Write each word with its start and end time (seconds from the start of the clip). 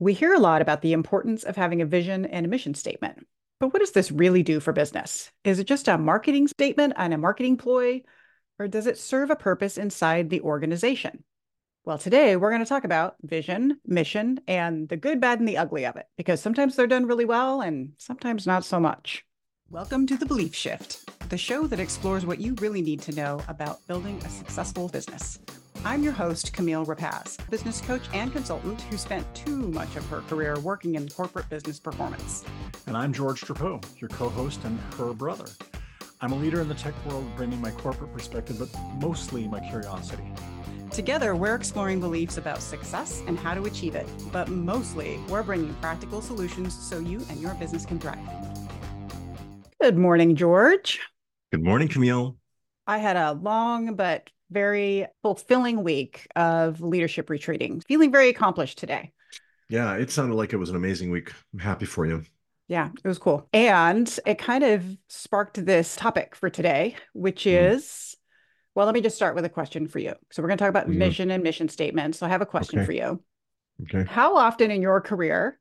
We 0.00 0.12
hear 0.12 0.34
a 0.34 0.40
lot 0.40 0.60
about 0.60 0.82
the 0.82 0.92
importance 0.92 1.44
of 1.44 1.54
having 1.54 1.80
a 1.80 1.86
vision 1.86 2.26
and 2.26 2.44
a 2.44 2.48
mission 2.48 2.74
statement. 2.74 3.28
But 3.60 3.72
what 3.72 3.78
does 3.78 3.92
this 3.92 4.10
really 4.10 4.42
do 4.42 4.58
for 4.58 4.72
business? 4.72 5.30
Is 5.44 5.60
it 5.60 5.68
just 5.68 5.86
a 5.86 5.96
marketing 5.96 6.48
statement 6.48 6.94
and 6.96 7.14
a 7.14 7.18
marketing 7.18 7.56
ploy, 7.56 8.02
or 8.58 8.66
does 8.66 8.88
it 8.88 8.98
serve 8.98 9.30
a 9.30 9.36
purpose 9.36 9.78
inside 9.78 10.30
the 10.30 10.40
organization? 10.40 11.22
Well, 11.84 11.98
today 11.98 12.34
we're 12.34 12.50
going 12.50 12.62
to 12.62 12.68
talk 12.68 12.82
about 12.82 13.14
vision, 13.22 13.78
mission, 13.86 14.40
and 14.48 14.88
the 14.88 14.96
good, 14.96 15.20
bad, 15.20 15.38
and 15.38 15.48
the 15.48 15.58
ugly 15.58 15.86
of 15.86 15.94
it, 15.94 16.06
because 16.16 16.40
sometimes 16.40 16.74
they're 16.74 16.88
done 16.88 17.06
really 17.06 17.24
well 17.24 17.60
and 17.60 17.92
sometimes 17.98 18.48
not 18.48 18.64
so 18.64 18.80
much. 18.80 19.24
Welcome 19.70 20.08
to 20.08 20.16
The 20.16 20.26
Belief 20.26 20.56
Shift, 20.56 21.30
the 21.30 21.38
show 21.38 21.68
that 21.68 21.78
explores 21.78 22.26
what 22.26 22.40
you 22.40 22.54
really 22.54 22.82
need 22.82 23.00
to 23.02 23.14
know 23.14 23.40
about 23.46 23.86
building 23.86 24.20
a 24.24 24.28
successful 24.28 24.88
business. 24.88 25.38
I'm 25.86 26.02
your 26.02 26.14
host, 26.14 26.54
Camille 26.54 26.86
Rapacz, 26.86 27.38
business 27.50 27.82
coach 27.82 28.04
and 28.14 28.32
consultant 28.32 28.80
who 28.80 28.96
spent 28.96 29.26
too 29.34 29.68
much 29.68 29.96
of 29.96 30.06
her 30.08 30.22
career 30.22 30.58
working 30.60 30.94
in 30.94 31.06
corporate 31.10 31.46
business 31.50 31.78
performance. 31.78 32.42
And 32.86 32.96
I'm 32.96 33.12
George 33.12 33.42
Trapeau, 33.42 33.84
your 34.00 34.08
co 34.08 34.30
host 34.30 34.64
and 34.64 34.80
her 34.96 35.12
brother. 35.12 35.44
I'm 36.22 36.32
a 36.32 36.36
leader 36.36 36.62
in 36.62 36.68
the 36.68 36.74
tech 36.74 36.94
world, 37.04 37.26
bringing 37.36 37.60
my 37.60 37.70
corporate 37.70 38.14
perspective, 38.14 38.58
but 38.58 38.70
mostly 38.98 39.46
my 39.46 39.60
curiosity. 39.60 40.24
Together, 40.90 41.36
we're 41.36 41.54
exploring 41.54 42.00
beliefs 42.00 42.38
about 42.38 42.62
success 42.62 43.22
and 43.26 43.38
how 43.38 43.52
to 43.52 43.66
achieve 43.66 43.94
it, 43.94 44.08
but 44.32 44.48
mostly, 44.48 45.20
we're 45.28 45.42
bringing 45.42 45.74
practical 45.74 46.22
solutions 46.22 46.72
so 46.72 46.98
you 46.98 47.20
and 47.28 47.42
your 47.42 47.52
business 47.56 47.84
can 47.84 48.00
thrive. 48.00 48.18
Good 49.82 49.98
morning, 49.98 50.34
George. 50.34 50.98
Good 51.52 51.62
morning, 51.62 51.88
Camille. 51.88 52.38
I 52.86 52.96
had 52.96 53.16
a 53.16 53.32
long 53.32 53.96
but 53.96 54.30
very 54.54 55.06
fulfilling 55.20 55.82
week 55.82 56.26
of 56.34 56.80
leadership 56.80 57.28
retreating. 57.28 57.80
Feeling 57.80 58.10
very 58.10 58.30
accomplished 58.30 58.78
today. 58.78 59.12
Yeah, 59.68 59.94
it 59.94 60.10
sounded 60.10 60.36
like 60.36 60.52
it 60.52 60.56
was 60.56 60.70
an 60.70 60.76
amazing 60.76 61.10
week. 61.10 61.32
I'm 61.52 61.58
happy 61.58 61.84
for 61.84 62.06
you. 62.06 62.22
Yeah, 62.68 62.88
it 63.04 63.06
was 63.06 63.18
cool. 63.18 63.46
And 63.52 64.18
it 64.24 64.38
kind 64.38 64.64
of 64.64 64.84
sparked 65.08 65.64
this 65.64 65.96
topic 65.96 66.34
for 66.34 66.48
today, 66.48 66.96
which 67.12 67.44
mm-hmm. 67.44 67.74
is 67.74 68.16
well, 68.74 68.86
let 68.86 68.94
me 68.94 69.00
just 69.00 69.14
start 69.14 69.36
with 69.36 69.44
a 69.44 69.50
question 69.50 69.86
for 69.86 70.00
you. 70.00 70.14
So, 70.32 70.42
we're 70.42 70.48
going 70.48 70.58
to 70.58 70.62
talk 70.62 70.70
about 70.70 70.88
vision 70.88 71.30
and 71.30 71.44
mission 71.44 71.68
statements. 71.68 72.18
So, 72.18 72.26
I 72.26 72.30
have 72.30 72.40
a 72.40 72.46
question 72.46 72.80
okay. 72.80 72.86
for 72.86 72.92
you. 72.92 73.22
Okay. 73.82 74.04
How 74.08 74.36
often 74.36 74.70
in 74.70 74.82
your 74.82 75.00
career 75.00 75.58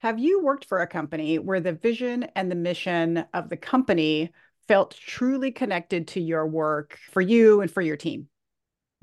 have 0.00 0.18
you 0.18 0.42
worked 0.42 0.64
for 0.64 0.80
a 0.80 0.86
company 0.86 1.38
where 1.38 1.60
the 1.60 1.72
vision 1.72 2.24
and 2.34 2.50
the 2.50 2.56
mission 2.56 3.24
of 3.32 3.48
the 3.48 3.56
company 3.56 4.32
felt 4.68 4.96
truly 4.96 5.52
connected 5.52 6.08
to 6.08 6.20
your 6.20 6.46
work 6.46 6.98
for 7.12 7.20
you 7.20 7.60
and 7.60 7.70
for 7.70 7.80
your 7.80 7.96
team? 7.96 8.28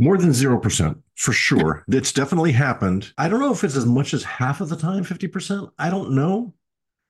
More 0.01 0.17
than 0.17 0.29
0%, 0.29 1.01
for 1.15 1.33
sure. 1.33 1.83
it's 1.89 2.13
definitely 2.13 2.53
happened. 2.53 3.11
I 3.17 3.27
don't 3.27 3.41
know 3.41 3.51
if 3.51 3.65
it's 3.65 3.75
as 3.75 3.85
much 3.85 4.13
as 4.13 4.23
half 4.23 4.61
of 4.61 4.69
the 4.69 4.77
time, 4.77 5.03
50%. 5.03 5.69
I 5.77 5.89
don't 5.89 6.11
know. 6.11 6.53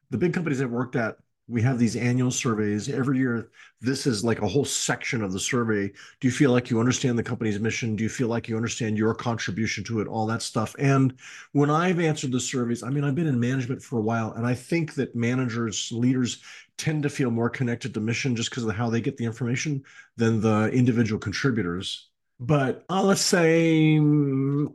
The 0.09 0.18
big 0.18 0.34
companies 0.34 0.59
I've 0.59 0.72
worked 0.72 0.96
at, 0.96 1.18
we 1.48 1.62
have 1.62 1.78
these 1.78 1.96
annual 1.96 2.31
surveys 2.31 2.90
every 2.90 3.20
year. 3.20 3.50
This 3.80 4.08
is 4.08 4.23
like 4.23 4.42
a 4.42 4.48
whole 4.48 4.66
section 4.66 5.23
of 5.23 5.34
the 5.34 5.40
survey. 5.40 5.88
Do 6.20 6.28
you 6.28 6.31
feel 6.31 6.52
like 6.52 6.72
you 6.72 6.80
understand 6.80 7.18
the 7.18 7.23
company's 7.23 7.59
mission? 7.59 7.96
Do 7.96 8.04
you 8.04 8.09
feel 8.09 8.28
like 8.28 8.48
you 8.48 8.56
understand 8.56 8.98
your 8.98 9.14
contribution 9.14 9.84
to 9.84 10.00
it? 10.02 10.08
All 10.08 10.26
that 10.26 10.42
stuff. 10.42 10.76
And 10.80 11.14
when 11.52 11.70
I've 11.70 12.00
answered 12.00 12.31
the 12.31 12.40
surveys, 12.40 12.81
I 12.81 12.90
mean, 12.90 13.03
I've 13.03 13.16
been 13.16 13.28
in 13.28 13.40
management 13.40 13.84
for 13.84 14.00
a 14.00 14.03
while, 14.03 14.31
and 14.31 14.48
I 14.48 14.56
think 14.56 14.96
that 14.96 15.16
managers, 15.16 15.92
leaders 15.92 16.42
tend 16.78 17.03
to 17.03 17.09
feel 17.09 17.30
more 17.30 17.52
connected 17.52 17.94
to 17.94 18.00
mission 18.00 18.36
just 18.36 18.50
because 18.50 18.64
of 18.64 18.76
how 18.76 18.90
they 18.90 19.02
get 19.02 19.18
the 19.18 19.26
information 19.26 19.84
than 20.18 20.42
the 20.42 20.70
individual 20.70 21.20
contributors. 21.20 22.09
But 22.40 22.86
uh, 22.90 23.04
let's 23.04 23.22
say 23.22 24.00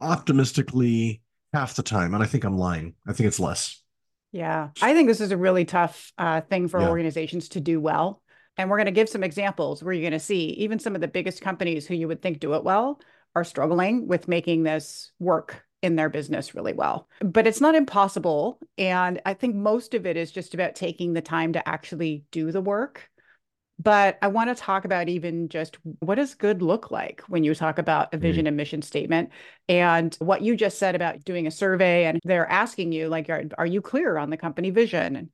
optimistically 0.01 1.23
half 1.55 1.75
the 1.77 1.83
time. 1.83 2.15
And 2.15 2.23
I 2.23 2.27
think 2.27 2.45
I'm 2.45 2.59
lying. 2.59 2.95
I 3.06 3.12
think 3.12 3.29
it's 3.29 3.41
less. 3.41 3.81
Yeah. 4.33 4.71
I 4.83 4.93
think 4.93 5.09
this 5.09 5.21
is 5.21 5.31
a 5.31 5.37
really 5.37 5.65
tough 5.65 6.12
uh, 6.19 6.41
thing 6.43 6.69
for 6.69 6.81
yeah. 6.81 6.89
organizations 6.89 7.51
to 7.51 7.61
do 7.61 7.81
well. 7.81 8.21
And 8.56 8.69
we're 8.69 8.77
going 8.77 8.87
to 8.87 8.93
give 8.93 9.09
some 9.09 9.25
examples 9.25 9.83
where 9.83 9.95
you're 9.95 10.03
going 10.03 10.12
to 10.12 10.19
see 10.19 10.47
even 10.51 10.79
some 10.79 10.94
of 10.94 11.00
the 11.00 11.09
biggest 11.09 11.41
companies 11.41 11.87
who 11.87 11.94
you 11.94 12.09
would 12.09 12.21
think 12.21 12.41
do 12.41 12.55
it 12.55 12.65
well 12.65 13.00
are 13.34 13.44
struggling 13.44 14.06
with 14.06 14.28
making 14.28 14.62
this 14.62 15.12
work 15.19 15.65
in 15.83 15.97
their 15.97 16.09
business 16.09 16.55
really 16.55 16.72
well. 16.72 17.09
But 17.21 17.47
it's 17.47 17.61
not 17.61 17.75
impossible. 17.75 18.59
And 18.78 19.21
I 19.27 19.34
think 19.34 19.55
most 19.55 19.94
of 19.94 20.06
it 20.06 20.17
is 20.17 20.33
just 20.33 20.55
about 20.55 20.75
taking 20.75 21.12
the 21.12 21.21
time 21.21 21.53
to 21.53 21.69
actually 21.69 22.25
do 22.31 22.50
the 22.50 22.61
work. 22.61 23.09
But 23.79 24.19
I 24.23 24.29
want 24.29 24.51
to 24.51 24.55
talk 24.55 24.85
about 24.85 25.09
even 25.09 25.49
just 25.49 25.79
what 25.99 26.15
does 26.15 26.35
good 26.35 26.62
look 26.62 26.91
like 26.91 27.23
when 27.27 27.43
you 27.43 27.55
talk 27.55 27.79
about 27.79 28.15
a 28.15 28.17
vision 28.17 28.45
mm. 28.45 28.49
and 28.49 28.57
mission 28.57 28.83
statement 28.83 29.31
and 29.69 30.15
what 30.21 30.43
you 30.43 30.57
just 30.57 30.79
said 30.79 30.95
about 30.95 31.25
doing 31.25 31.47
a 31.47 31.51
survey 31.51 32.05
and 32.05 32.21
they're 32.25 32.49
asking 32.49 32.93
you 32.93 33.09
like 33.09 33.29
are, 33.29 33.45
are 33.59 33.67
you 33.67 33.81
clear 33.81 34.17
on 34.17 34.31
the 34.31 34.37
company 34.37 34.71
vision? 34.71 35.31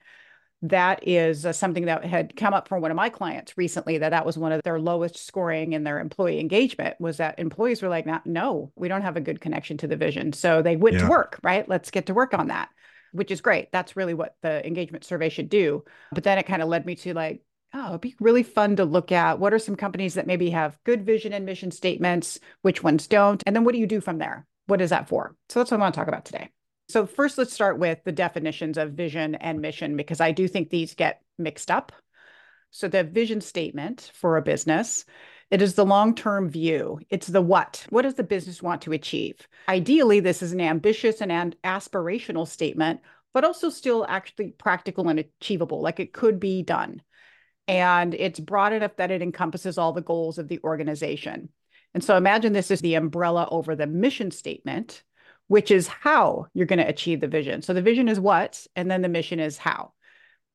that 0.62 1.06
is 1.08 1.46
uh, 1.46 1.52
something 1.52 1.86
that 1.86 2.04
had 2.04 2.36
come 2.36 2.52
up 2.52 2.68
from 2.68 2.82
one 2.82 2.90
of 2.90 2.96
my 2.96 3.08
clients 3.08 3.56
recently 3.56 3.96
that 3.98 4.10
that 4.10 4.26
was 4.26 4.36
one 4.36 4.52
of 4.52 4.62
their 4.62 4.78
lowest 4.78 5.16
scoring 5.16 5.72
in 5.72 5.84
their 5.84 5.98
employee 5.98 6.38
engagement 6.38 7.00
was 7.00 7.16
that 7.16 7.38
employees 7.38 7.80
were 7.80 7.88
like 7.88 8.06
no 8.26 8.70
we 8.76 8.88
don't 8.88 9.02
have 9.02 9.16
a 9.16 9.22
good 9.22 9.40
connection 9.40 9.78
to 9.78 9.86
the 9.86 9.96
vision 9.96 10.32
so 10.32 10.60
they 10.60 10.76
went 10.76 10.96
yeah. 10.96 11.02
to 11.02 11.08
work 11.08 11.38
right 11.42 11.68
let's 11.68 11.90
get 11.90 12.06
to 12.06 12.14
work 12.14 12.34
on 12.34 12.48
that 12.48 12.68
which 13.12 13.30
is 13.30 13.40
great 13.40 13.72
that's 13.72 13.96
really 13.96 14.14
what 14.14 14.36
the 14.42 14.64
engagement 14.66 15.04
survey 15.04 15.30
should 15.30 15.48
do 15.48 15.82
but 16.12 16.24
then 16.24 16.36
it 16.36 16.46
kind 16.46 16.60
of 16.60 16.68
led 16.68 16.84
me 16.84 16.94
to 16.94 17.14
like 17.14 17.42
oh 17.74 17.88
it'd 17.88 18.00
be 18.00 18.14
really 18.20 18.42
fun 18.42 18.76
to 18.76 18.84
look 18.84 19.12
at 19.12 19.38
what 19.38 19.52
are 19.52 19.58
some 19.58 19.76
companies 19.76 20.14
that 20.14 20.26
maybe 20.26 20.50
have 20.50 20.78
good 20.84 21.04
vision 21.04 21.32
and 21.32 21.46
mission 21.46 21.70
statements 21.70 22.38
which 22.62 22.82
ones 22.82 23.06
don't 23.06 23.42
and 23.46 23.54
then 23.54 23.64
what 23.64 23.72
do 23.72 23.78
you 23.78 23.86
do 23.86 24.00
from 24.00 24.18
there 24.18 24.46
what 24.66 24.80
is 24.80 24.90
that 24.90 25.08
for 25.08 25.34
so 25.48 25.60
that's 25.60 25.70
what 25.70 25.78
i 25.78 25.80
want 25.80 25.94
to 25.94 25.98
talk 25.98 26.08
about 26.08 26.24
today 26.24 26.50
so, 26.90 27.06
first, 27.06 27.38
let's 27.38 27.52
start 27.52 27.78
with 27.78 28.02
the 28.02 28.10
definitions 28.10 28.76
of 28.76 28.94
vision 28.94 29.36
and 29.36 29.60
mission, 29.60 29.96
because 29.96 30.20
I 30.20 30.32
do 30.32 30.48
think 30.48 30.70
these 30.70 30.94
get 30.94 31.22
mixed 31.38 31.70
up. 31.70 31.92
So, 32.72 32.88
the 32.88 33.04
vision 33.04 33.40
statement 33.40 34.10
for 34.12 34.36
a 34.36 34.42
business. 34.42 35.04
It 35.52 35.62
is 35.62 35.74
the 35.74 35.86
long 35.86 36.16
term 36.16 36.48
view. 36.48 36.98
It's 37.08 37.28
the 37.28 37.40
what. 37.40 37.86
What 37.90 38.02
does 38.02 38.14
the 38.14 38.24
business 38.24 38.60
want 38.60 38.82
to 38.82 38.92
achieve? 38.92 39.36
Ideally, 39.68 40.18
this 40.18 40.42
is 40.42 40.50
an 40.50 40.60
ambitious 40.60 41.22
and 41.22 41.54
aspirational 41.62 42.46
statement, 42.46 43.02
but 43.32 43.44
also 43.44 43.70
still 43.70 44.04
actually 44.08 44.50
practical 44.50 45.08
and 45.08 45.20
achievable, 45.20 45.80
like 45.80 46.00
it 46.00 46.12
could 46.12 46.40
be 46.40 46.62
done. 46.64 47.02
And 47.70 48.14
it's 48.14 48.40
broad 48.40 48.72
enough 48.72 48.96
that 48.96 49.10
it 49.10 49.22
encompasses 49.22 49.78
all 49.78 49.92
the 49.92 50.00
goals 50.00 50.38
of 50.38 50.48
the 50.48 50.60
organization. 50.64 51.50
And 51.94 52.04
so 52.04 52.16
imagine 52.16 52.52
this 52.52 52.70
is 52.70 52.80
the 52.80 52.94
umbrella 52.94 53.48
over 53.50 53.74
the 53.74 53.86
mission 53.86 54.30
statement 54.30 55.02
which 55.50 55.72
is 55.72 55.88
how 55.88 56.46
you're 56.54 56.64
going 56.64 56.78
to 56.78 56.86
achieve 56.86 57.18
the 57.18 57.26
vision. 57.26 57.60
So 57.60 57.74
the 57.74 57.82
vision 57.82 58.08
is 58.08 58.20
what, 58.20 58.64
and 58.76 58.88
then 58.88 59.02
the 59.02 59.08
mission 59.08 59.40
is 59.40 59.58
how. 59.58 59.94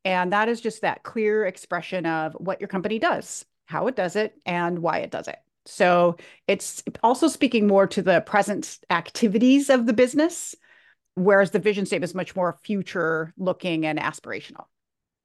And 0.06 0.32
that 0.32 0.48
is 0.48 0.62
just 0.62 0.84
that 0.84 1.04
clear 1.04 1.46
expression 1.46 2.06
of 2.06 2.32
what 2.36 2.62
your 2.62 2.70
company 2.70 2.98
does, 2.98 3.44
how 3.66 3.88
it 3.88 3.98
does 3.98 4.16
it, 4.16 4.38
and 4.46 4.80
why 4.80 5.00
it 5.00 5.12
does 5.12 5.28
it. 5.28 5.36
So 5.66 6.16
it's 6.48 6.82
also 7.04 7.28
speaking 7.28 7.68
more 7.68 7.88
to 7.88 8.02
the 8.02 8.22
present 8.22 8.80
activities 8.90 9.70
of 9.70 9.86
the 9.86 9.92
business, 9.92 10.56
whereas 11.16 11.52
the 11.52 11.60
vision 11.60 11.86
statement 11.86 12.12
is 12.12 12.16
much 12.16 12.34
more 12.34 12.58
future 12.64 13.34
looking 13.38 13.86
and 13.86 14.00
aspirational. 14.00 14.68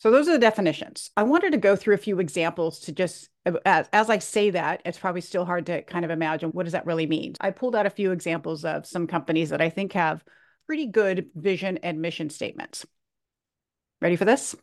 So 0.00 0.10
those 0.10 0.28
are 0.28 0.32
the 0.32 0.38
definitions. 0.38 1.10
I 1.14 1.24
wanted 1.24 1.52
to 1.52 1.58
go 1.58 1.76
through 1.76 1.94
a 1.94 1.98
few 1.98 2.20
examples 2.20 2.80
to 2.80 2.92
just 2.92 3.28
uh, 3.44 3.52
as, 3.66 3.86
as 3.92 4.08
I 4.08 4.18
say 4.18 4.50
that, 4.50 4.80
it's 4.84 4.98
probably 4.98 5.20
still 5.20 5.44
hard 5.44 5.66
to 5.66 5.82
kind 5.82 6.04
of 6.06 6.10
imagine 6.10 6.50
what 6.50 6.64
does 6.64 6.72
that 6.72 6.86
really 6.86 7.06
mean. 7.06 7.34
I 7.40 7.50
pulled 7.50 7.76
out 7.76 7.86
a 7.86 7.90
few 7.90 8.10
examples 8.10 8.64
of 8.64 8.86
some 8.86 9.06
companies 9.06 9.50
that 9.50 9.60
I 9.60 9.68
think 9.68 9.92
have 9.92 10.24
pretty 10.66 10.86
good 10.86 11.28
vision 11.34 11.78
and 11.78 12.00
mission 12.00 12.30
statements. 12.30 12.86
Ready 14.00 14.16
for 14.16 14.24
this? 14.24 14.56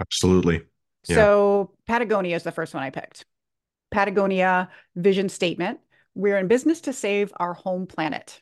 Absolutely. 0.00 0.62
Yeah. 1.06 1.16
So 1.16 1.72
Patagonia 1.86 2.34
is 2.34 2.42
the 2.42 2.52
first 2.52 2.72
one 2.72 2.82
I 2.82 2.90
picked. 2.90 3.26
Patagonia 3.90 4.70
vision 4.94 5.28
statement. 5.28 5.80
We're 6.14 6.38
in 6.38 6.48
business 6.48 6.80
to 6.82 6.94
save 6.94 7.30
our 7.36 7.52
home 7.52 7.86
planet. 7.86 8.40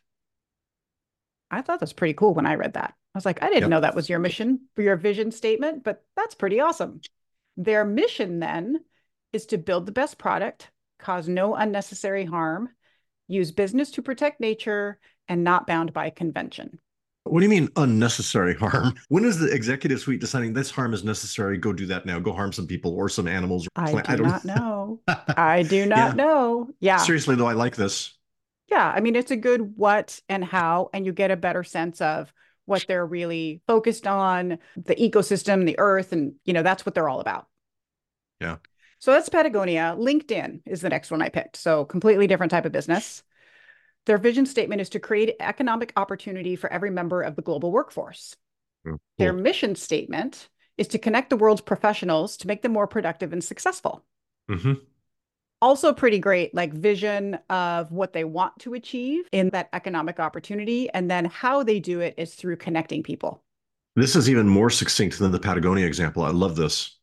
I 1.51 1.63
thought 1.63 1.81
that's 1.81 1.93
pretty 1.93 2.15
cool 2.15 2.35
when 2.35 2.47
I 2.47 2.55
read 2.55 2.75
that. 2.75 2.95
I 3.15 3.19
was 3.19 3.25
like, 3.25 3.43
I 3.43 3.49
didn't 3.49 3.63
yep. 3.63 3.71
know 3.71 3.81
that 3.81 3.95
was 3.95 4.09
your 4.09 4.19
mission 4.19 4.63
for 4.75 4.83
your 4.83 4.97
vision 4.97 5.31
statement, 5.31 5.85
but 5.85 6.03
that's 6.17 6.35
pretty 6.35 6.59
awesome. 6.59 7.01
Their 7.57 7.85
mission 7.85 8.41
then 8.41 8.81
is 9.33 9.47
to 9.47 9.59
build 9.59 9.87
the 9.87 9.93
best 9.93 10.19
product, 10.19 10.71
cause 10.99 11.29
no 11.29 11.55
unnecessary 11.55 12.25
harm, 12.25 12.71
use 13.29 13.53
business 13.53 13.93
to 13.93 14.03
protect 14.03 14.41
nature, 14.41 14.99
and 15.29 15.45
not 15.45 15.67
bound 15.67 15.93
by 15.93 16.11
convention. 16.11 16.81
What 17.23 17.41
do 17.41 17.45
you 17.45 17.51
mean 17.51 17.71
unnecessary 17.77 18.55
harm? 18.55 18.95
When 19.09 19.25
is 19.25 19.39
the 19.39 19.51
executive 19.51 20.01
suite 20.01 20.21
deciding 20.21 20.53
this 20.53 20.71
harm 20.71 20.93
is 20.93 21.05
necessary? 21.05 21.57
Go 21.57 21.73
do 21.73 21.87
that 21.87 22.05
now. 22.05 22.19
Go 22.19 22.33
harm 22.33 22.53
some 22.53 22.67
people 22.67 22.95
or 22.95 23.09
some 23.09 23.27
animals. 23.29 23.67
I 23.77 23.93
do 23.93 24.03
I 24.05 24.17
don't 24.17 24.27
not 24.27 24.45
know. 24.57 25.01
I 25.09 25.63
do 25.63 25.87
not 25.87 25.97
yeah. 26.11 26.13
know. 26.13 26.69
Yeah. 26.81 26.97
Seriously, 26.99 27.37
though, 27.37 27.47
I 27.47 27.55
like 27.55 27.77
this. 27.77 28.13
Yeah. 28.71 28.93
I 28.95 29.01
mean, 29.01 29.17
it's 29.17 29.31
a 29.31 29.37
good 29.37 29.77
what 29.77 30.21
and 30.29 30.45
how, 30.45 30.91
and 30.93 31.07
you 31.07 31.13
get 31.13 31.31
a 31.31 31.37
better 31.37 31.65
sense 31.65 32.01
of 32.01 32.33
what 32.67 32.85
they're 32.89 33.07
really 33.07 33.61
focused 33.67 34.07
on, 34.07 34.59
the 34.77 34.95
ecosystem, 34.97 35.67
the 35.67 35.79
earth, 35.79 36.13
and 36.13 36.35
you 36.45 36.53
know, 36.53 36.63
that's 36.63 36.87
what 36.87 36.95
they're 36.95 37.09
all 37.09 37.21
about. 37.21 37.47
Yeah. 38.41 38.57
So 38.99 39.13
that's 39.13 39.29
Patagonia. 39.29 39.95
LinkedIn 39.99 40.63
is 40.67 40.81
the 40.81 40.89
next 40.89 41.11
one 41.11 41.21
I 41.21 41.29
picked. 41.29 41.57
So 41.57 41.85
completely 41.85 42.27
different 42.27 42.51
type 42.51 42.65
of 42.65 42.73
business. 42.73 43.23
Their 44.07 44.19
vision 44.19 44.47
statement 44.47 44.81
is 44.81 44.91
to 44.91 45.01
create 45.01 45.37
economic 45.41 45.93
opportunity 45.97 46.57
for 46.57 46.73
every 46.73 46.91
member 46.91 47.23
of 47.23 47.37
the 47.37 47.43
global 47.43 47.73
workforce. 47.73 48.37
Oh, 48.87 48.91
cool. 48.91 49.01
Their 49.19 49.33
mission 49.33 49.77
statement 49.77 50.49
is 50.77 50.89
to 50.89 50.99
connect 50.99 51.31
the 51.31 51.37
world's 51.37 51.61
professionals 51.61 52.37
to 52.39 52.47
make 52.47 52.63
them 52.63 52.73
more 52.73 52.87
productive 52.87 53.33
and 53.33 53.43
successful. 53.43 54.05
Mm-hmm. 54.51 54.75
Also, 55.63 55.93
pretty 55.93 56.19
great, 56.19 56.55
like 56.55 56.73
vision 56.73 57.39
of 57.49 57.91
what 57.91 58.13
they 58.13 58.25
want 58.25 58.59
to 58.59 58.75
achieve 58.75 59.27
in 59.33 59.49
that 59.51 59.69
economic 59.73 60.21
opportunity. 60.21 60.91
And 60.91 61.11
then 61.11 61.25
how 61.25 61.63
they 61.63 61.81
do 61.81 62.01
it 62.01 62.15
is 62.19 62.35
through 62.35 62.57
connecting 62.57 63.03
people. 63.03 63.43
This 63.97 64.17
is 64.17 64.29
even 64.29 64.49
more 64.49 64.71
succinct 64.71 65.19
than 65.19 65.33
the 65.33 65.39
Patagonia 65.39 65.87
example. 65.87 66.25
I 66.25 66.31
love 66.31 66.57
this. 66.57 66.97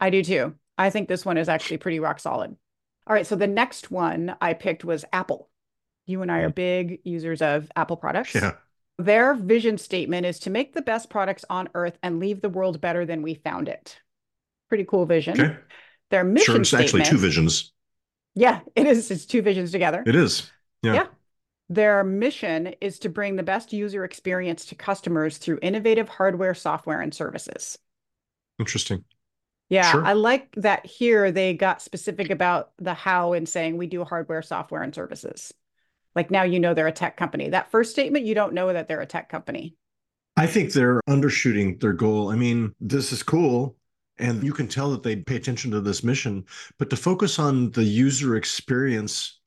I 0.00 0.10
do 0.10 0.22
too. 0.22 0.54
I 0.78 0.90
think 0.90 1.08
this 1.08 1.24
one 1.24 1.36
is 1.36 1.48
actually 1.48 1.78
pretty 1.78 2.00
rock 2.00 2.20
solid. 2.20 2.56
All 3.06 3.14
right. 3.14 3.26
So 3.26 3.36
the 3.36 3.46
next 3.46 3.90
one 3.90 4.36
I 4.40 4.54
picked 4.54 4.84
was 4.84 5.04
Apple. 5.12 5.48
You 6.06 6.22
and 6.22 6.30
I 6.30 6.40
are 6.40 6.50
mm. 6.50 6.54
big 6.54 7.00
users 7.04 7.42
of 7.42 7.70
Apple 7.74 7.96
products. 7.96 8.34
Yeah. 8.34 8.52
Their 8.98 9.34
vision 9.34 9.78
statement 9.78 10.26
is 10.26 10.38
to 10.40 10.50
make 10.50 10.72
the 10.72 10.82
best 10.82 11.10
products 11.10 11.44
on 11.50 11.68
earth 11.74 11.98
and 12.02 12.18
leave 12.18 12.40
the 12.40 12.48
world 12.48 12.80
better 12.80 13.04
than 13.04 13.22
we 13.22 13.34
found 13.34 13.68
it. 13.68 14.00
Pretty 14.68 14.84
cool 14.84 15.06
vision. 15.06 15.40
Okay. 15.40 15.56
Their 16.10 16.24
mission 16.24 16.54
Sure. 16.54 16.60
It's 16.60 16.74
actually 16.74 17.04
two 17.04 17.18
visions. 17.18 17.72
Yeah, 18.38 18.60
it 18.76 18.86
is. 18.86 19.10
It's 19.10 19.26
two 19.26 19.42
visions 19.42 19.72
together. 19.72 20.02
It 20.06 20.14
is. 20.14 20.50
Yeah. 20.82 20.94
Yeah. 20.94 21.06
Their 21.68 22.04
mission 22.04 22.74
is 22.80 22.98
to 23.00 23.08
bring 23.08 23.36
the 23.36 23.42
best 23.42 23.72
user 23.72 24.04
experience 24.04 24.64
to 24.66 24.74
customers 24.74 25.38
through 25.38 25.58
innovative 25.60 26.08
hardware, 26.08 26.54
software, 26.54 27.00
and 27.00 27.12
services. 27.12 27.78
Interesting. 28.58 29.04
Yeah, 29.68 29.90
Sure. 29.90 30.04
I 30.04 30.14
like 30.14 30.50
that 30.56 30.86
here 30.86 31.30
they 31.30 31.52
got 31.52 31.82
specific 31.82 32.30
about 32.30 32.70
the 32.78 32.94
how 32.94 33.34
and 33.34 33.46
saying 33.46 33.76
we 33.76 33.86
do 33.86 34.02
hardware, 34.04 34.40
software, 34.40 34.82
and 34.82 34.94
services. 34.94 35.52
Like 36.14 36.30
now 36.30 36.44
you 36.44 36.58
know 36.58 36.72
they're 36.74 36.86
a 36.86 36.92
tech 36.92 37.16
company. 37.16 37.50
That 37.50 37.70
first 37.70 37.90
statement, 37.90 38.24
you 38.24 38.34
don't 38.34 38.54
know 38.54 38.72
that 38.72 38.88
they're 38.88 39.00
a 39.00 39.06
tech 39.06 39.28
company. 39.28 39.74
I 40.36 40.46
think 40.46 40.72
they're 40.72 41.00
undershooting 41.08 41.80
their 41.80 41.92
goal. 41.92 42.30
I 42.30 42.36
mean, 42.36 42.72
this 42.80 43.12
is 43.12 43.22
cool. 43.22 43.76
And 44.18 44.42
you 44.42 44.52
can 44.52 44.68
tell 44.68 44.90
that 44.90 45.02
they 45.02 45.16
pay 45.16 45.36
attention 45.36 45.70
to 45.70 45.80
this 45.80 46.02
mission, 46.02 46.44
but 46.78 46.90
to 46.90 46.96
focus 46.96 47.38
on 47.38 47.70
the 47.70 47.84
user 47.84 48.36
experience 48.36 49.38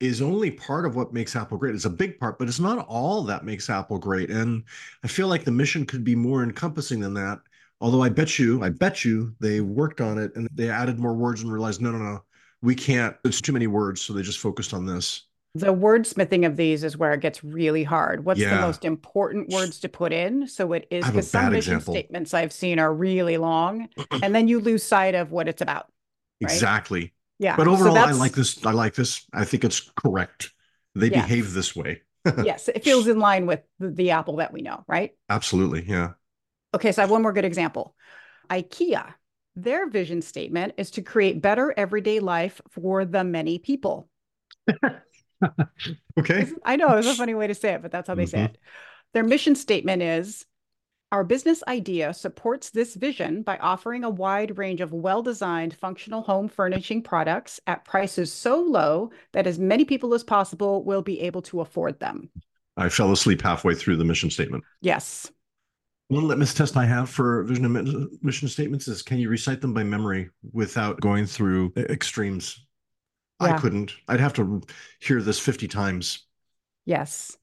is 0.00 0.20
only 0.20 0.50
part 0.50 0.84
of 0.84 0.96
what 0.96 1.12
makes 1.12 1.36
Apple 1.36 1.58
great. 1.58 1.74
It's 1.74 1.84
a 1.84 1.90
big 1.90 2.18
part, 2.18 2.38
but 2.38 2.48
it's 2.48 2.58
not 2.58 2.86
all 2.88 3.22
that 3.24 3.44
makes 3.44 3.70
Apple 3.70 3.98
great. 3.98 4.30
And 4.30 4.64
I 5.04 5.08
feel 5.08 5.28
like 5.28 5.44
the 5.44 5.52
mission 5.52 5.86
could 5.86 6.02
be 6.02 6.16
more 6.16 6.42
encompassing 6.42 7.00
than 7.00 7.14
that. 7.14 7.38
Although 7.80 8.02
I 8.02 8.08
bet 8.08 8.38
you, 8.38 8.62
I 8.62 8.70
bet 8.70 9.04
you 9.04 9.34
they 9.40 9.60
worked 9.60 10.00
on 10.00 10.18
it 10.18 10.34
and 10.34 10.48
they 10.54 10.68
added 10.68 10.98
more 10.98 11.14
words 11.14 11.42
and 11.42 11.52
realized, 11.52 11.80
no, 11.80 11.90
no, 11.92 11.98
no, 11.98 12.24
we 12.62 12.74
can't. 12.74 13.16
It's 13.24 13.40
too 13.40 13.52
many 13.52 13.66
words. 13.66 14.00
So 14.00 14.12
they 14.12 14.22
just 14.22 14.38
focused 14.38 14.74
on 14.74 14.86
this. 14.86 15.24
The 15.54 15.74
wordsmithing 15.74 16.46
of 16.46 16.56
these 16.56 16.82
is 16.82 16.96
where 16.96 17.12
it 17.12 17.20
gets 17.20 17.44
really 17.44 17.84
hard. 17.84 18.24
What's 18.24 18.40
the 18.40 18.58
most 18.58 18.86
important 18.86 19.50
words 19.50 19.80
to 19.80 19.88
put 19.88 20.12
in? 20.12 20.48
So 20.48 20.72
it 20.72 20.86
is 20.90 21.04
I 21.04 21.06
have 21.08 21.14
a 21.14 21.18
because 21.18 21.28
some 21.28 21.52
mission 21.52 21.74
example. 21.74 21.94
statements 21.94 22.32
I've 22.32 22.52
seen 22.52 22.78
are 22.78 22.92
really 22.92 23.36
long, 23.36 23.88
and 24.10 24.34
then 24.34 24.48
you 24.48 24.60
lose 24.60 24.82
sight 24.82 25.14
of 25.14 25.30
what 25.30 25.48
it's 25.48 25.60
about. 25.60 25.86
Right. 26.40 26.52
Exactly. 26.52 27.12
Yeah. 27.38 27.56
But 27.56 27.66
so 27.66 27.72
overall, 27.72 27.98
I 27.98 28.12
like 28.12 28.32
this. 28.32 28.64
I 28.64 28.70
like 28.70 28.94
this. 28.94 29.26
I 29.34 29.44
think 29.44 29.64
it's 29.64 29.90
correct. 29.94 30.52
They 30.94 31.10
Yes. 31.10 31.28
behave 31.28 31.52
this 31.52 31.76
way. 31.76 32.00
yes, 32.44 32.68
it 32.68 32.82
feels 32.82 33.06
in 33.06 33.18
line 33.18 33.46
with 33.46 33.60
the, 33.78 33.90
the 33.90 34.10
Apple 34.12 34.36
that 34.36 34.52
we 34.52 34.62
know, 34.62 34.84
right? 34.86 35.10
Absolutely. 35.28 35.84
Yeah. 35.86 36.12
Okay, 36.74 36.92
so 36.92 37.02
I 37.02 37.04
have 37.04 37.10
one 37.10 37.20
more 37.22 37.32
good 37.32 37.44
example. 37.44 37.94
IKEA, 38.48 39.12
their 39.56 39.88
vision 39.90 40.22
statement 40.22 40.74
is 40.78 40.92
to 40.92 41.02
create 41.02 41.42
better 41.42 41.74
everyday 41.76 42.20
life 42.20 42.60
for 42.70 43.04
the 43.04 43.22
many 43.22 43.58
people. 43.58 44.08
Okay. 46.18 46.46
I 46.64 46.76
know 46.76 46.96
it's 46.96 47.06
a 47.08 47.14
funny 47.14 47.34
way 47.34 47.46
to 47.46 47.54
say 47.54 47.74
it, 47.74 47.82
but 47.82 47.90
that's 47.90 48.06
how 48.08 48.14
they 48.14 48.26
say 48.26 48.38
Mhm. 48.38 48.44
it. 48.46 48.58
Their 49.14 49.24
mission 49.24 49.54
statement 49.54 50.02
is 50.02 50.44
our 51.10 51.24
business 51.24 51.62
idea 51.68 52.14
supports 52.14 52.70
this 52.70 52.94
vision 52.94 53.42
by 53.42 53.58
offering 53.58 54.04
a 54.04 54.10
wide 54.10 54.56
range 54.58 54.80
of 54.80 54.92
well 54.92 55.22
designed 55.22 55.74
functional 55.74 56.22
home 56.22 56.48
furnishing 56.48 57.02
products 57.02 57.60
at 57.66 57.84
prices 57.84 58.32
so 58.32 58.60
low 58.60 59.10
that 59.32 59.46
as 59.46 59.58
many 59.58 59.84
people 59.84 60.14
as 60.14 60.24
possible 60.24 60.84
will 60.84 61.02
be 61.02 61.20
able 61.20 61.42
to 61.42 61.60
afford 61.60 61.98
them. 62.00 62.30
I 62.76 62.88
fell 62.88 63.12
asleep 63.12 63.42
halfway 63.42 63.74
through 63.74 63.96
the 63.96 64.04
mission 64.04 64.30
statement. 64.30 64.64
Yes. 64.80 65.30
One 66.08 66.28
litmus 66.28 66.54
test 66.54 66.76
I 66.76 66.84
have 66.86 67.08
for 67.10 67.42
vision 67.44 67.74
and 67.76 68.08
mission 68.22 68.48
statements 68.48 68.88
is 68.88 69.02
can 69.02 69.18
you 69.18 69.28
recite 69.28 69.60
them 69.60 69.72
by 69.74 69.82
memory 69.82 70.30
without 70.52 71.00
going 71.00 71.26
through 71.26 71.72
e- 71.76 71.84
extremes? 73.50 73.58
I 73.58 73.60
couldn't. 73.60 73.92
I'd 74.08 74.20
have 74.20 74.34
to 74.34 74.62
hear 75.00 75.22
this 75.22 75.38
50 75.38 75.68
times. 75.68 76.26
Yes. 76.84 77.36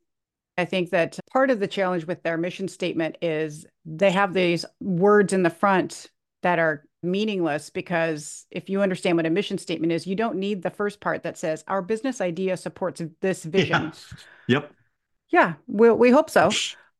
I 0.57 0.65
think 0.65 0.89
that 0.89 1.19
part 1.31 1.51
of 1.51 1.59
the 1.59 1.67
challenge 1.67 2.05
with 2.05 2.23
their 2.23 2.37
mission 2.37 2.67
statement 2.67 3.17
is 3.21 3.65
they 3.85 4.11
have 4.11 4.33
these 4.33 4.65
words 4.81 5.31
in 5.31 5.43
the 5.43 5.49
front 5.49 6.07
that 6.43 6.59
are 6.59 6.83
meaningless 7.01 7.69
because 7.69 8.45
if 8.51 8.69
you 8.69 8.81
understand 8.81 9.15
what 9.15 9.25
a 9.25 9.29
mission 9.29 9.57
statement 9.57 9.93
is, 9.93 10.05
you 10.05 10.15
don't 10.15 10.35
need 10.35 10.61
the 10.61 10.69
first 10.69 10.99
part 10.99 11.23
that 11.23 11.37
says 11.37 11.63
our 11.67 11.81
business 11.81 12.19
idea 12.19 12.57
supports 12.57 13.01
this 13.21 13.43
vision. 13.43 13.93
Yep. 14.47 14.73
Yeah, 15.29 15.53
we 15.67 15.91
we 15.91 16.09
hope 16.09 16.29
so. 16.29 16.49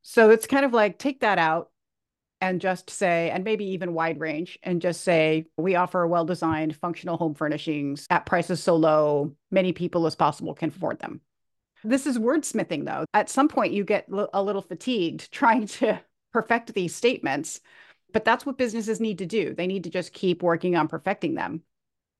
So 0.04 0.30
it's 0.30 0.48
kind 0.48 0.64
of 0.64 0.74
like 0.74 0.98
take 0.98 1.22
that 1.22 1.38
out 1.38 1.69
and 2.42 2.62
just 2.62 2.90
say, 2.90 3.30
and 3.32 3.44
maybe 3.44 3.66
even 3.66 3.94
wide 3.94 4.20
range, 4.20 4.58
and 4.64 4.82
just 4.82 5.02
say, 5.02 5.46
we 5.58 5.76
offer 5.76 6.08
well 6.08 6.26
designed 6.26 6.76
functional 6.76 7.18
home 7.18 7.34
furnishings 7.34 8.06
at 8.10 8.26
prices 8.26 8.62
so 8.62 8.76
low, 8.76 9.36
many 9.52 9.74
people 9.74 10.06
as 10.06 10.16
possible 10.16 10.54
can 10.54 10.70
afford 10.70 11.00
them. 11.00 11.22
This 11.84 12.06
is 12.06 12.18
wordsmithing, 12.18 12.86
though. 12.86 13.06
At 13.14 13.30
some 13.30 13.48
point, 13.48 13.74
you 13.74 13.84
get 13.84 14.08
a 14.34 14.44
little 14.44 14.62
fatigued 14.62 15.32
trying 15.32 15.68
to 15.68 16.02
perfect 16.34 16.74
these 16.74 16.96
statements, 16.96 17.62
but 18.14 18.26
that's 18.26 18.46
what 18.46 18.58
businesses 18.58 19.00
need 19.00 19.20
to 19.20 19.26
do. 19.26 19.54
They 19.54 19.68
need 19.68 19.84
to 19.86 19.90
just 19.90 20.14
keep 20.14 20.44
working 20.44 20.76
on 20.76 20.88
perfecting 20.88 21.36
them. 21.36 21.64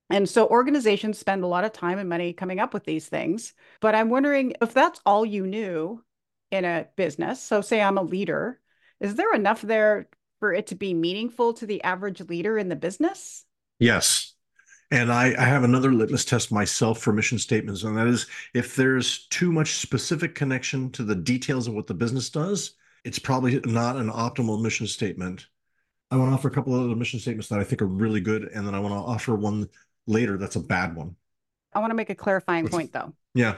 And 0.10 0.28
so 0.28 0.48
organizations 0.48 1.20
spend 1.20 1.44
a 1.44 1.48
lot 1.48 1.66
of 1.66 1.72
time 1.72 2.00
and 2.00 2.10
money 2.10 2.34
coming 2.34 2.60
up 2.60 2.74
with 2.74 2.84
these 2.84 3.08
things. 3.08 3.54
But 3.80 3.94
I'm 3.94 4.10
wondering 4.10 4.54
if 4.62 4.74
that's 4.74 5.02
all 5.06 5.26
you 5.26 5.46
knew 5.46 6.04
in 6.52 6.66
a 6.66 6.88
business. 6.96 7.42
So, 7.42 7.62
say 7.62 7.82
I'm 7.82 7.98
a 7.98 8.04
leader, 8.04 8.60
is 9.00 9.16
there 9.16 9.34
enough 9.34 9.62
there 9.62 10.08
for 10.40 10.54
it 10.54 10.68
to 10.68 10.76
be 10.76 10.94
meaningful 10.94 11.54
to 11.54 11.66
the 11.66 11.84
average 11.84 12.22
leader 12.22 12.58
in 12.58 12.70
the 12.70 12.76
business? 12.76 13.46
Yes. 13.80 14.34
And 14.92 15.12
I, 15.12 15.36
I 15.38 15.46
have 15.46 15.64
another 15.64 15.92
litmus 15.92 16.26
test 16.26 16.52
myself 16.52 17.00
for 17.00 17.14
mission 17.14 17.38
statements, 17.38 17.84
and 17.84 17.96
that 17.98 18.08
is 18.08 18.26
if 18.54 18.76
there's 18.76 19.28
too 19.28 19.52
much 19.52 19.76
specific 19.76 20.34
connection 20.34 20.92
to 20.94 21.04
the 21.04 21.16
details 21.16 21.68
of 21.68 21.76
what 21.76 21.86
the 21.86 21.94
business 21.94 22.30
does, 22.30 22.74
it's 23.04 23.20
probably 23.20 23.62
not 23.66 23.98
an 23.98 24.10
optimal 24.10 24.62
mission 24.62 24.88
statement. 24.88 25.46
I 26.10 26.18
want 26.18 26.32
to 26.32 26.34
offer 26.34 26.48
a 26.48 26.52
couple 26.52 26.74
of 26.76 26.86
other 26.86 26.96
mission 26.96 27.20
statements 27.20 27.50
that 27.50 27.60
I 27.60 27.64
think 27.64 27.84
are 27.84 27.88
really 27.88 28.20
good, 28.20 28.50
and 28.54 28.66
then 28.66 28.74
I 28.74 28.80
want 28.80 28.94
to 28.94 29.00
offer 29.00 29.36
one 29.36 29.70
later 30.08 30.38
that's 30.38 30.56
a 30.56 30.60
bad 30.60 30.96
one. 30.96 31.16
I 31.72 31.80
want 31.80 31.92
to 31.92 31.96
make 31.96 32.10
a 32.10 32.16
clarifying 32.16 32.68
point, 32.68 32.92
though. 32.92 33.14
Yeah. 33.36 33.58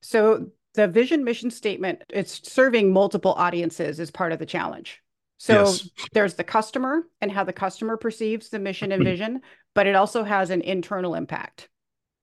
So, 0.00 0.48
the 0.76 0.86
vision 0.86 1.24
mission 1.24 1.50
statement, 1.50 2.02
it's 2.08 2.48
serving 2.50 2.92
multiple 2.92 3.32
audiences 3.32 3.98
as 3.98 4.10
part 4.10 4.32
of 4.32 4.38
the 4.38 4.46
challenge. 4.46 5.02
So, 5.38 5.64
Yes. 5.64 5.90
there's 6.12 6.34
the 6.34 6.44
customer 6.44 7.02
and 7.20 7.30
how 7.30 7.44
the 7.44 7.52
customer 7.52 7.96
perceives 7.96 8.48
the 8.48 8.58
mission 8.58 8.92
and 8.92 9.02
mm-hmm. 9.02 9.10
vision, 9.10 9.40
but 9.74 9.86
it 9.86 9.94
also 9.94 10.24
has 10.24 10.50
an 10.50 10.62
internal 10.62 11.14
impact. 11.14 11.68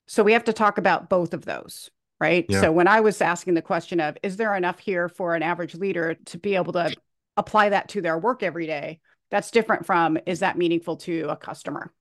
So 0.07 0.23
we 0.23 0.33
have 0.33 0.45
to 0.45 0.53
talk 0.53 0.77
about 0.77 1.09
both 1.09 1.33
of 1.33 1.45
those, 1.45 1.91
right? 2.19 2.45
Yeah. 2.49 2.61
So 2.61 2.71
when 2.71 2.87
I 2.87 3.01
was 3.01 3.21
asking 3.21 3.53
the 3.53 3.61
question 3.61 3.99
of, 3.99 4.17
is 4.23 4.37
there 4.37 4.55
enough 4.55 4.79
here 4.79 5.09
for 5.09 5.35
an 5.35 5.43
average 5.43 5.75
leader 5.75 6.15
to 6.25 6.37
be 6.37 6.55
able 6.55 6.73
to 6.73 6.95
apply 7.37 7.69
that 7.69 7.89
to 7.89 8.01
their 8.01 8.17
work 8.17 8.43
every 8.43 8.65
day? 8.65 8.99
That's 9.31 9.51
different 9.51 9.85
from, 9.85 10.17
is 10.25 10.39
that 10.39 10.57
meaningful 10.57 10.97
to 10.97 11.29
a 11.29 11.35
customer? 11.35 11.93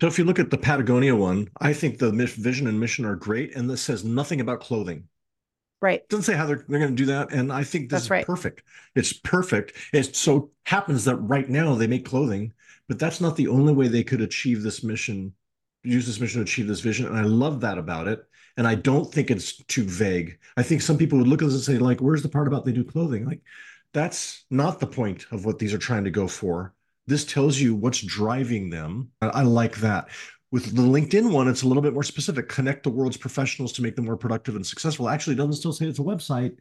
So 0.00 0.06
if 0.06 0.18
you 0.18 0.24
look 0.24 0.38
at 0.38 0.50
the 0.50 0.58
Patagonia 0.58 1.16
one, 1.16 1.48
I 1.60 1.72
think 1.72 1.98
the 1.98 2.10
vision 2.10 2.66
and 2.66 2.78
mission 2.78 3.04
are 3.06 3.16
great, 3.16 3.54
and 3.54 3.68
this 3.70 3.80
says 3.80 4.04
nothing 4.04 4.40
about 4.40 4.60
clothing. 4.60 5.04
Right. 5.82 6.00
It 6.00 6.08
doesn't 6.08 6.24
say 6.24 6.34
how 6.34 6.46
they're, 6.46 6.64
they're 6.68 6.78
going 6.78 6.96
to 6.96 7.02
do 7.02 7.06
that, 7.06 7.32
and 7.32 7.52
I 7.52 7.62
think 7.62 7.90
this 7.90 7.98
That's 7.98 8.04
is 8.04 8.10
right. 8.10 8.26
perfect. 8.26 8.62
It's 8.94 9.12
perfect. 9.12 9.74
It 9.92 10.16
so 10.16 10.50
happens 10.64 11.04
that 11.04 11.16
right 11.16 11.48
now 11.48 11.74
they 11.74 11.86
make 11.86 12.06
clothing, 12.06 12.52
but 12.88 12.98
that's 12.98 13.20
not 13.20 13.36
the 13.36 13.48
only 13.48 13.74
way 13.74 13.88
they 13.88 14.02
could 14.02 14.22
achieve 14.22 14.62
this 14.62 14.82
mission, 14.82 15.34
use 15.84 16.06
this 16.06 16.18
mission 16.18 16.40
to 16.40 16.44
achieve 16.44 16.66
this 16.66 16.80
vision. 16.80 17.06
And 17.06 17.16
I 17.16 17.22
love 17.22 17.60
that 17.60 17.78
about 17.78 18.08
it. 18.08 18.24
And 18.56 18.66
I 18.66 18.74
don't 18.74 19.12
think 19.12 19.30
it's 19.30 19.62
too 19.64 19.84
vague. 19.84 20.38
I 20.56 20.62
think 20.62 20.80
some 20.80 20.96
people 20.96 21.18
would 21.18 21.28
look 21.28 21.42
at 21.42 21.44
this 21.44 21.54
and 21.54 21.62
say, 21.62 21.78
like, 21.78 22.00
where's 22.00 22.22
the 22.22 22.28
part 22.30 22.48
about 22.48 22.64
they 22.64 22.72
do 22.72 22.82
clothing? 22.82 23.26
Like, 23.26 23.42
that's 23.92 24.44
not 24.50 24.80
the 24.80 24.86
point 24.86 25.26
of 25.30 25.44
what 25.44 25.58
these 25.58 25.74
are 25.74 25.78
trying 25.78 26.04
to 26.04 26.10
go 26.10 26.26
for. 26.26 26.72
This 27.06 27.24
tells 27.24 27.58
you 27.58 27.74
what's 27.74 28.00
driving 28.00 28.70
them. 28.70 29.10
I, 29.20 29.26
I 29.26 29.42
like 29.42 29.76
that. 29.76 30.08
With 30.52 30.76
the 30.76 30.82
LinkedIn 30.82 31.32
one, 31.32 31.48
it's 31.48 31.62
a 31.62 31.68
little 31.68 31.82
bit 31.82 31.92
more 31.92 32.04
specific. 32.04 32.48
Connect 32.48 32.84
the 32.84 32.90
world's 32.90 33.16
professionals 33.16 33.72
to 33.74 33.82
make 33.82 33.96
them 33.96 34.04
more 34.04 34.16
productive 34.16 34.54
and 34.54 34.66
successful. 34.66 35.08
Actually, 35.08 35.36
doesn't 35.36 35.54
still 35.54 35.72
say 35.72 35.86
it's 35.86 35.98
a 35.98 36.02
website, 36.02 36.56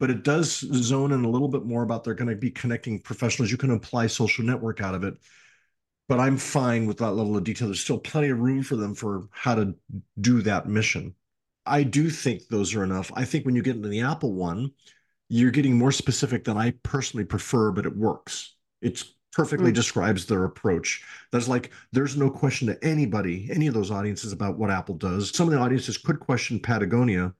but 0.00 0.10
it 0.10 0.24
does 0.24 0.58
zone 0.58 1.12
in 1.12 1.24
a 1.24 1.28
little 1.28 1.48
bit 1.48 1.64
more 1.64 1.82
about 1.82 2.02
they're 2.02 2.14
going 2.14 2.30
to 2.30 2.36
be 2.36 2.50
connecting 2.50 3.00
professionals. 3.00 3.50
You 3.50 3.58
can 3.58 3.70
apply 3.70 4.06
social 4.06 4.44
network 4.44 4.80
out 4.80 4.94
of 4.94 5.04
it. 5.04 5.14
But 6.08 6.20
I'm 6.20 6.36
fine 6.36 6.86
with 6.86 6.98
that 6.98 7.12
level 7.12 7.36
of 7.36 7.44
detail. 7.44 7.68
There's 7.68 7.80
still 7.80 7.98
plenty 7.98 8.28
of 8.28 8.38
room 8.38 8.62
for 8.62 8.76
them 8.76 8.94
for 8.94 9.28
how 9.32 9.56
to 9.56 9.74
do 10.20 10.40
that 10.42 10.68
mission. 10.68 11.14
I 11.66 11.82
do 11.82 12.10
think 12.10 12.46
those 12.46 12.74
are 12.76 12.84
enough. 12.84 13.10
I 13.14 13.24
think 13.24 13.44
when 13.44 13.56
you 13.56 13.62
get 13.62 13.74
into 13.74 13.88
the 13.88 14.02
Apple 14.02 14.32
one, 14.32 14.70
you're 15.28 15.50
getting 15.50 15.76
more 15.76 15.90
specific 15.90 16.44
than 16.44 16.56
I 16.56 16.74
personally 16.84 17.24
prefer, 17.24 17.72
but 17.72 17.86
it 17.86 17.96
works. 17.96 18.54
It's 18.80 19.15
perfectly 19.32 19.70
mm. 19.70 19.74
describes 19.74 20.26
their 20.26 20.44
approach. 20.44 21.04
That's 21.32 21.48
like 21.48 21.70
there's 21.92 22.16
no 22.16 22.30
question 22.30 22.68
to 22.68 22.84
anybody, 22.84 23.48
any 23.52 23.66
of 23.66 23.74
those 23.74 23.90
audiences 23.90 24.32
about 24.32 24.58
what 24.58 24.70
Apple 24.70 24.94
does. 24.94 25.30
Some 25.34 25.48
of 25.48 25.54
the 25.54 25.60
audiences 25.60 25.98
could 25.98 26.20
question 26.20 26.58
Patagonia 26.58 27.34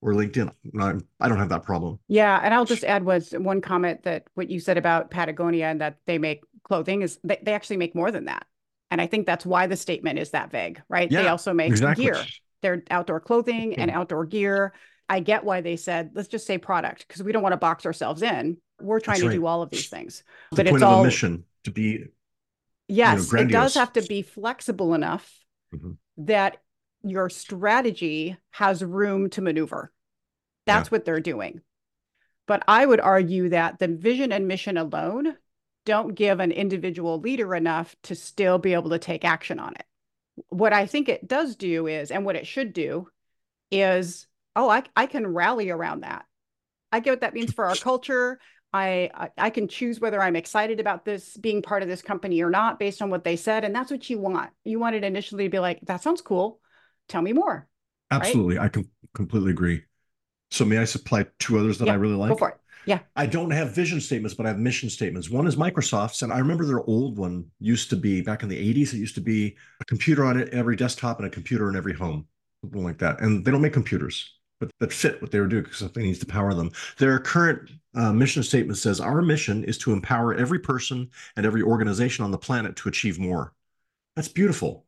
or 0.00 0.12
LinkedIn. 0.14 0.50
I 1.20 1.28
don't 1.28 1.38
have 1.38 1.48
that 1.50 1.62
problem. 1.62 1.98
Yeah, 2.08 2.40
and 2.42 2.54
I'll 2.54 2.64
just 2.64 2.84
add 2.84 3.04
was 3.04 3.32
one 3.32 3.60
comment 3.60 4.04
that 4.04 4.24
what 4.34 4.48
you 4.48 4.60
said 4.60 4.78
about 4.78 5.10
Patagonia 5.10 5.66
and 5.66 5.80
that 5.80 5.98
they 6.06 6.18
make 6.18 6.42
clothing 6.62 7.02
is 7.02 7.18
they, 7.24 7.38
they 7.42 7.52
actually 7.52 7.76
make 7.76 7.94
more 7.94 8.10
than 8.10 8.26
that. 8.26 8.46
And 8.90 9.00
I 9.00 9.06
think 9.06 9.26
that's 9.26 9.46
why 9.46 9.66
the 9.66 9.76
statement 9.76 10.18
is 10.18 10.30
that 10.30 10.50
vague, 10.50 10.82
right? 10.88 11.10
Yeah, 11.10 11.22
they 11.22 11.28
also 11.28 11.52
make 11.52 11.68
exactly. 11.68 12.06
gear. 12.06 12.24
They're 12.62 12.82
outdoor 12.90 13.20
clothing 13.20 13.76
and 13.76 13.90
outdoor 13.90 14.26
gear. 14.26 14.72
I 15.08 15.20
get 15.20 15.44
why 15.44 15.60
they 15.60 15.76
said, 15.76 16.10
let's 16.14 16.28
just 16.28 16.46
say 16.46 16.58
product, 16.58 17.06
because 17.06 17.22
we 17.22 17.32
don't 17.32 17.42
want 17.42 17.52
to 17.52 17.58
box 17.58 17.84
ourselves 17.84 18.22
in. 18.22 18.58
We're 18.80 19.00
trying 19.00 19.14
That's 19.14 19.22
to 19.22 19.28
right. 19.28 19.34
do 19.34 19.46
all 19.46 19.62
of 19.62 19.70
these 19.70 19.88
things. 19.88 20.22
but 20.52 20.66
it's 20.66 20.82
all 20.82 21.04
mission 21.04 21.44
to 21.64 21.70
be 21.70 22.06
Yes, 22.90 23.30
you 23.30 23.38
know, 23.38 23.42
it 23.44 23.52
does 23.52 23.74
have 23.74 23.92
to 23.92 24.02
be 24.02 24.22
flexible 24.22 24.94
enough 24.94 25.32
mm-hmm. 25.72 25.92
that 26.24 26.56
your 27.04 27.30
strategy 27.30 28.36
has 28.50 28.82
room 28.82 29.30
to 29.30 29.40
maneuver. 29.40 29.92
That's 30.66 30.88
yeah. 30.88 30.90
what 30.90 31.04
they're 31.04 31.20
doing. 31.20 31.60
But 32.48 32.64
I 32.66 32.84
would 32.84 32.98
argue 32.98 33.50
that 33.50 33.78
the 33.78 33.86
vision 33.86 34.32
and 34.32 34.48
mission 34.48 34.76
alone 34.76 35.36
don't 35.86 36.16
give 36.16 36.40
an 36.40 36.50
individual 36.50 37.20
leader 37.20 37.54
enough 37.54 37.94
to 38.02 38.16
still 38.16 38.58
be 38.58 38.74
able 38.74 38.90
to 38.90 38.98
take 38.98 39.24
action 39.24 39.60
on 39.60 39.74
it. 39.76 39.84
What 40.48 40.72
I 40.72 40.86
think 40.86 41.08
it 41.08 41.28
does 41.28 41.54
do 41.54 41.86
is, 41.86 42.10
and 42.10 42.24
what 42.24 42.36
it 42.36 42.46
should 42.48 42.72
do 42.72 43.06
is, 43.70 44.26
oh, 44.56 44.68
I, 44.68 44.82
I 44.96 45.06
can 45.06 45.28
rally 45.28 45.70
around 45.70 46.00
that. 46.00 46.24
I 46.90 46.98
get 46.98 47.10
what 47.10 47.20
that 47.20 47.34
means 47.34 47.52
for 47.52 47.66
our 47.66 47.76
culture. 47.76 48.40
I, 48.72 49.30
I 49.36 49.50
can 49.50 49.66
choose 49.66 49.98
whether 49.98 50.22
I'm 50.22 50.36
excited 50.36 50.78
about 50.78 51.04
this 51.04 51.36
being 51.36 51.60
part 51.60 51.82
of 51.82 51.88
this 51.88 52.02
company 52.02 52.40
or 52.40 52.50
not 52.50 52.78
based 52.78 53.02
on 53.02 53.10
what 53.10 53.24
they 53.24 53.36
said. 53.36 53.64
And 53.64 53.74
that's 53.74 53.90
what 53.90 54.08
you 54.08 54.18
want. 54.18 54.50
You 54.64 54.78
want 54.78 54.94
it 54.94 55.02
initially 55.02 55.44
to 55.44 55.50
be 55.50 55.58
like, 55.58 55.80
that 55.82 56.02
sounds 56.02 56.20
cool. 56.20 56.60
Tell 57.08 57.22
me 57.22 57.32
more. 57.32 57.66
Absolutely. 58.12 58.58
Right? 58.58 58.66
I 58.66 58.68
can 58.68 58.88
completely 59.12 59.50
agree. 59.50 59.82
So 60.52 60.64
may 60.64 60.78
I 60.78 60.84
supply 60.84 61.26
two 61.38 61.58
others 61.58 61.78
that 61.78 61.86
yeah, 61.86 61.92
I 61.92 61.96
really 61.96 62.14
like? 62.14 62.30
Go 62.30 62.36
for 62.36 62.50
it. 62.50 62.56
Yeah. 62.86 63.00
I 63.16 63.26
don't 63.26 63.50
have 63.50 63.74
vision 63.74 64.00
statements, 64.00 64.34
but 64.34 64.46
I 64.46 64.50
have 64.50 64.58
mission 64.58 64.88
statements. 64.88 65.30
One 65.30 65.46
is 65.46 65.56
Microsoft's, 65.56 66.22
and 66.22 66.32
I 66.32 66.38
remember 66.38 66.64
their 66.64 66.82
old 66.84 67.18
one 67.18 67.46
used 67.58 67.90
to 67.90 67.96
be 67.96 68.20
back 68.20 68.42
in 68.42 68.48
the 68.48 68.56
80s, 68.56 68.94
it 68.94 68.98
used 68.98 69.14
to 69.16 69.20
be 69.20 69.56
a 69.80 69.84
computer 69.84 70.24
on 70.24 70.48
every 70.52 70.76
desktop 70.76 71.18
and 71.18 71.26
a 71.26 71.30
computer 71.30 71.68
in 71.68 71.76
every 71.76 71.92
home, 71.92 72.26
something 72.62 72.82
like 72.82 72.98
that. 72.98 73.20
And 73.20 73.44
they 73.44 73.50
don't 73.50 73.60
make 73.60 73.72
computers 73.72 74.32
but 74.60 74.70
that 74.78 74.92
fit 74.92 75.20
what 75.20 75.30
they 75.30 75.40
were 75.40 75.46
doing 75.46 75.64
because 75.64 75.78
something 75.78 76.02
needs 76.02 76.18
to 76.20 76.26
power 76.26 76.54
them. 76.54 76.70
Their 76.98 77.18
current 77.18 77.70
uh, 77.94 78.12
mission 78.12 78.42
statement 78.42 78.78
says 78.78 79.00
our 79.00 79.22
mission 79.22 79.64
is 79.64 79.78
to 79.78 79.92
empower 79.92 80.34
every 80.34 80.60
person 80.60 81.10
and 81.36 81.44
every 81.44 81.62
organization 81.62 82.24
on 82.24 82.30
the 82.30 82.38
planet 82.38 82.76
to 82.76 82.88
achieve 82.88 83.18
more. 83.18 83.52
That's 84.14 84.28
beautiful. 84.28 84.86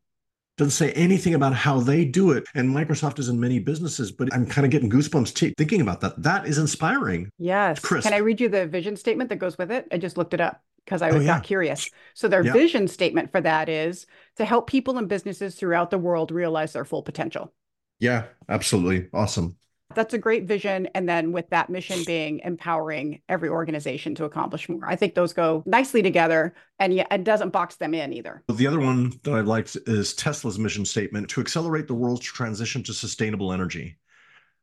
Doesn't 0.59 0.73
say 0.73 0.93
anything 0.93 1.35
about 1.35 1.55
how 1.55 1.81
they 1.81 2.05
do 2.05 2.33
it. 2.33 2.45
And 2.55 2.69
Microsoft 2.69 3.19
is 3.19 3.31
in 3.31 3.41
many 3.41 3.59
businesses, 3.59 4.12
but 4.12 4.33
I'm 4.35 4.47
kind 4.47 4.67
of 4.67 4.71
getting 4.71 4.91
goosebumps 4.91 5.35
t- 5.35 5.55
thinking 5.57 5.81
about 5.81 6.02
that. 6.02 6.23
That 6.23 6.47
is 6.47 6.59
inspiring. 6.59 7.31
Yes. 7.38 7.81
Chris. 7.81 8.05
Can 8.05 8.12
I 8.12 8.19
read 8.19 8.41
you 8.41 8.50
the 8.50 8.67
vision 8.67 8.97
statement 8.97 9.31
that 9.31 9.37
goes 9.37 9.57
with 9.57 9.73
it? 9.73 9.88
I 9.91 9.97
just 9.97 10.19
looked 10.19 10.35
it 10.35 10.43
up 10.43 10.62
because 10.85 11.00
I 11.00 11.11
oh, 11.11 11.21
yeah. 11.21 11.26
got 11.26 11.45
curious. 11.45 11.88
So 12.12 12.29
their 12.29 12.45
yeah. 12.45 12.52
vision 12.52 12.87
statement 12.87 13.33
for 13.33 13.41
that 13.41 13.71
is 13.71 14.07
to 14.37 14.45
help 14.45 14.69
people 14.69 14.99
and 14.99 15.09
businesses 15.09 15.55
throughout 15.55 15.91
the 15.91 15.99
world 15.99 16.31
realize 16.31 16.75
their 16.75 16.85
full 16.85 17.02
potential. 17.02 17.55
Yeah, 18.02 18.25
absolutely. 18.49 19.09
Awesome. 19.14 19.54
That's 19.94 20.12
a 20.12 20.18
great 20.18 20.47
vision. 20.47 20.88
And 20.92 21.09
then 21.09 21.30
with 21.30 21.49
that 21.50 21.71
mission 21.71 22.02
being 22.04 22.40
empowering 22.40 23.21
every 23.28 23.49
organization 23.49 24.16
to 24.16 24.25
accomplish 24.25 24.68
more. 24.68 24.85
I 24.85 24.97
think 24.97 25.14
those 25.14 25.32
go 25.32 25.62
nicely 25.66 26.02
together 26.02 26.52
and 26.80 26.92
yet 26.92 27.06
it 27.12 27.23
doesn't 27.23 27.50
box 27.50 27.76
them 27.76 27.94
in 27.94 28.12
either. 28.12 28.42
The 28.49 28.66
other 28.66 28.80
one 28.80 29.12
that 29.23 29.35
I 29.35 29.42
liked 29.42 29.76
is 29.87 30.14
Tesla's 30.14 30.59
mission 30.59 30.85
statement 30.85 31.28
to 31.28 31.40
accelerate 31.40 31.87
the 31.87 31.94
world's 31.94 32.26
transition 32.26 32.82
to 32.82 32.92
sustainable 32.92 33.52
energy. 33.52 33.99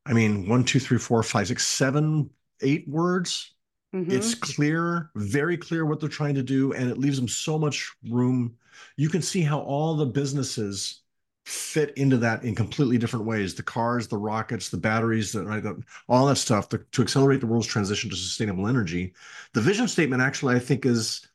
I 0.05 0.11
mean, 0.11 0.49
one, 0.49 0.65
two, 0.65 0.79
three, 0.81 0.97
four, 0.97 1.23
five, 1.23 1.47
six, 1.47 1.65
seven, 1.65 2.29
eight 2.61 2.89
words. 2.89 3.53
Mm-hmm. 3.95 4.11
It's 4.11 4.35
clear, 4.35 5.11
very 5.15 5.55
clear 5.55 5.85
what 5.85 6.01
they're 6.01 6.09
trying 6.09 6.35
to 6.35 6.43
do, 6.43 6.73
and 6.73 6.91
it 6.91 6.97
leaves 6.97 7.17
them 7.17 7.29
so 7.29 7.57
much 7.57 7.89
room. 8.09 8.57
You 8.97 9.07
can 9.07 9.21
see 9.21 9.43
how 9.43 9.61
all 9.61 9.95
the 9.95 10.05
businesses 10.05 11.03
fit 11.49 11.97
into 11.97 12.15
that 12.15 12.43
in 12.43 12.53
completely 12.53 12.97
different 12.97 13.25
ways 13.25 13.55
the 13.55 13.63
cars 13.63 14.07
the 14.07 14.17
rockets 14.17 14.69
the 14.69 14.77
batteries 14.77 15.31
the, 15.31 15.43
right, 15.43 15.63
the, 15.63 15.81
all 16.07 16.27
that 16.27 16.35
stuff 16.35 16.69
to, 16.69 16.77
to 16.91 17.01
accelerate 17.01 17.39
the 17.39 17.47
world's 17.47 17.65
transition 17.65 18.07
to 18.07 18.15
sustainable 18.15 18.67
energy 18.67 19.11
the 19.53 19.61
vision 19.61 19.87
statement 19.87 20.21
actually 20.21 20.55
i 20.55 20.59
think 20.59 20.85
is 20.85 21.27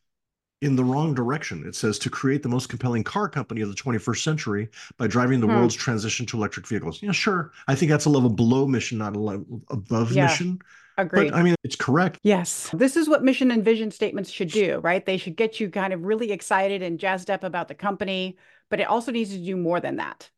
in 0.61 0.77
the 0.77 0.83
wrong 0.83 1.13
direction 1.13 1.67
it 1.67 1.75
says 1.75 1.99
to 1.99 2.09
create 2.09 2.41
the 2.41 2.49
most 2.49 2.69
compelling 2.69 3.03
car 3.03 3.27
company 3.27 3.59
of 3.59 3.67
the 3.67 3.75
21st 3.75 4.23
century 4.23 4.69
by 4.97 5.05
driving 5.05 5.41
the 5.41 5.47
hmm. 5.47 5.55
world's 5.55 5.75
transition 5.75 6.25
to 6.25 6.37
electric 6.37 6.65
vehicles 6.65 7.03
yeah 7.03 7.11
sure 7.11 7.51
i 7.67 7.75
think 7.75 7.91
that's 7.91 8.05
a 8.05 8.09
level 8.09 8.29
below 8.29 8.65
mission 8.65 8.97
not 8.97 9.17
a 9.17 9.19
level 9.19 9.61
above 9.69 10.13
yeah. 10.13 10.27
mission 10.27 10.57
Agreed. 10.97 11.31
But 11.31 11.37
I 11.37 11.43
mean, 11.43 11.55
it's 11.63 11.75
correct. 11.75 12.19
Yes. 12.23 12.69
This 12.73 12.95
is 12.95 13.09
what 13.09 13.21
mission 13.21 13.51
and 13.51 13.65
vision 13.65 13.91
statements 13.91 14.29
should 14.29 14.49
do, 14.49 14.79
right? 14.79 15.05
They 15.05 15.17
should 15.17 15.35
get 15.35 15.59
you 15.59 15.69
kind 15.69 15.91
of 15.91 16.05
really 16.05 16.31
excited 16.31 16.81
and 16.81 16.97
jazzed 16.99 17.29
up 17.29 17.43
about 17.43 17.67
the 17.67 17.75
company, 17.75 18.37
but 18.69 18.79
it 18.79 18.87
also 18.87 19.11
needs 19.11 19.31
to 19.31 19.37
do 19.37 19.55
more 19.55 19.79
than 19.79 19.97
that. 19.97 20.29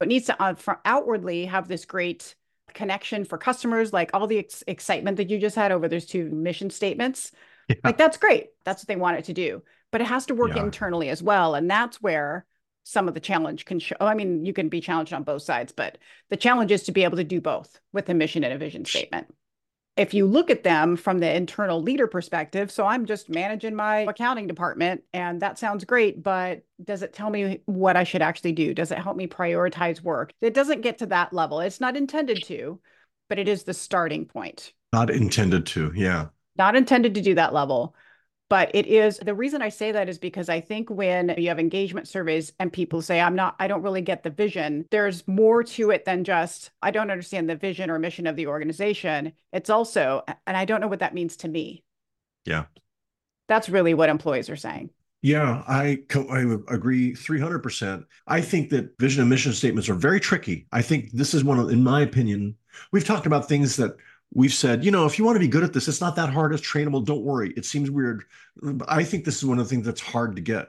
It 0.00 0.08
needs 0.08 0.26
to 0.26 0.42
uh, 0.42 0.54
outwardly 0.84 1.46
have 1.46 1.68
this 1.68 1.84
great 1.84 2.34
connection 2.72 3.24
for 3.24 3.38
customers, 3.38 3.92
like 3.92 4.10
all 4.12 4.26
the 4.26 4.38
ex- 4.38 4.64
excitement 4.66 5.16
that 5.16 5.30
you 5.30 5.38
just 5.38 5.56
had 5.56 5.72
over 5.72 5.88
those 5.88 6.06
two 6.06 6.28
mission 6.30 6.70
statements. 6.70 7.32
Yeah. 7.68 7.76
Like 7.84 7.96
that's 7.96 8.18
great. 8.18 8.48
That's 8.64 8.82
what 8.82 8.88
they 8.88 8.96
want 8.96 9.18
it 9.18 9.24
to 9.26 9.32
do. 9.32 9.62
But 9.90 10.00
it 10.00 10.06
has 10.06 10.26
to 10.26 10.34
work 10.34 10.56
yeah. 10.56 10.64
internally 10.64 11.08
as 11.08 11.22
well. 11.22 11.54
And 11.54 11.70
that's 11.70 12.02
where 12.02 12.44
some 12.82 13.08
of 13.08 13.14
the 13.14 13.20
challenge 13.20 13.64
can 13.64 13.78
show. 13.78 13.96
I 14.00 14.14
mean, 14.14 14.44
you 14.44 14.52
can 14.52 14.68
be 14.68 14.80
challenged 14.80 15.14
on 15.14 15.22
both 15.22 15.42
sides, 15.42 15.72
but 15.72 15.96
the 16.28 16.36
challenge 16.36 16.72
is 16.72 16.82
to 16.84 16.92
be 16.92 17.04
able 17.04 17.16
to 17.16 17.24
do 17.24 17.40
both 17.40 17.80
with 17.92 18.08
a 18.08 18.14
mission 18.14 18.44
and 18.44 18.52
a 18.52 18.58
vision 18.58 18.84
statement 18.84 19.28
if 19.96 20.12
you 20.12 20.26
look 20.26 20.50
at 20.50 20.64
them 20.64 20.96
from 20.96 21.20
the 21.20 21.32
internal 21.32 21.80
leader 21.80 22.06
perspective, 22.06 22.70
so 22.72 22.84
I'm 22.84 23.06
just 23.06 23.28
managing 23.28 23.76
my 23.76 23.98
accounting 24.00 24.46
department 24.46 25.04
and 25.12 25.40
that 25.40 25.58
sounds 25.58 25.84
great, 25.84 26.22
but 26.22 26.62
does 26.82 27.02
it 27.02 27.12
tell 27.12 27.30
me 27.30 27.60
what 27.66 27.96
I 27.96 28.02
should 28.02 28.22
actually 28.22 28.52
do? 28.52 28.74
Does 28.74 28.90
it 28.90 28.98
help 28.98 29.16
me 29.16 29.26
prioritize 29.28 30.02
work? 30.02 30.32
It 30.40 30.54
doesn't 30.54 30.80
get 30.80 30.98
to 30.98 31.06
that 31.06 31.32
level. 31.32 31.60
It's 31.60 31.80
not 31.80 31.96
intended 31.96 32.42
to, 32.44 32.80
but 33.28 33.38
it 33.38 33.46
is 33.46 33.62
the 33.62 33.74
starting 33.74 34.26
point. 34.26 34.72
Not 34.92 35.10
intended 35.10 35.66
to, 35.66 35.92
yeah. 35.94 36.26
Not 36.56 36.74
intended 36.74 37.14
to 37.14 37.20
do 37.20 37.34
that 37.36 37.54
level 37.54 37.94
but 38.54 38.70
it 38.72 38.86
is 38.86 39.18
the 39.18 39.34
reason 39.34 39.62
I 39.62 39.68
say 39.68 39.90
that 39.90 40.08
is 40.08 40.16
because 40.16 40.48
I 40.48 40.60
think 40.60 40.88
when 40.88 41.34
you 41.36 41.48
have 41.48 41.58
engagement 41.58 42.06
surveys 42.06 42.52
and 42.60 42.72
people 42.72 43.02
say, 43.02 43.20
I'm 43.20 43.34
not, 43.34 43.56
I 43.58 43.66
don't 43.66 43.82
really 43.82 44.00
get 44.00 44.22
the 44.22 44.30
vision, 44.30 44.86
there's 44.92 45.26
more 45.26 45.64
to 45.64 45.90
it 45.90 46.04
than 46.04 46.22
just, 46.22 46.70
I 46.80 46.92
don't 46.92 47.10
understand 47.10 47.50
the 47.50 47.56
vision 47.56 47.90
or 47.90 47.98
mission 47.98 48.28
of 48.28 48.36
the 48.36 48.46
organization. 48.46 49.32
It's 49.52 49.70
also, 49.70 50.22
and 50.46 50.56
I 50.56 50.66
don't 50.66 50.80
know 50.80 50.86
what 50.86 51.00
that 51.00 51.14
means 51.14 51.36
to 51.38 51.48
me. 51.48 51.82
Yeah. 52.44 52.66
That's 53.48 53.68
really 53.68 53.92
what 53.92 54.08
employees 54.08 54.48
are 54.48 54.54
saying. 54.54 54.90
Yeah, 55.20 55.64
I 55.66 56.04
I 56.14 56.42
agree 56.68 57.12
300%. 57.12 58.04
I 58.28 58.40
think 58.40 58.70
that 58.70 58.96
vision 59.00 59.22
and 59.22 59.30
mission 59.30 59.52
statements 59.52 59.88
are 59.88 59.94
very 59.94 60.20
tricky. 60.20 60.68
I 60.70 60.80
think 60.80 61.10
this 61.10 61.34
is 61.34 61.42
one 61.42 61.58
of 61.58 61.70
in 61.70 61.82
my 61.82 62.02
opinion, 62.02 62.54
we've 62.92 63.04
talked 63.04 63.26
about 63.26 63.48
things 63.48 63.74
that 63.76 63.96
we've 64.32 64.52
said, 64.52 64.84
you 64.84 64.90
know, 64.90 65.06
if 65.06 65.18
you 65.18 65.24
want 65.24 65.36
to 65.36 65.40
be 65.40 65.48
good 65.48 65.62
at 65.62 65.72
this, 65.72 65.88
it's 65.88 66.00
not 66.00 66.16
that 66.16 66.30
hard. 66.30 66.52
It's 66.52 66.66
trainable. 66.66 67.04
Don't 67.04 67.22
worry. 67.22 67.52
It 67.56 67.64
seems 67.64 67.90
weird. 67.90 68.24
But 68.60 68.90
I 68.90 69.04
think 69.04 69.24
this 69.24 69.38
is 69.38 69.44
one 69.44 69.58
of 69.58 69.64
the 69.66 69.70
things 69.74 69.86
that's 69.86 70.00
hard 70.00 70.36
to 70.36 70.42
get 70.42 70.68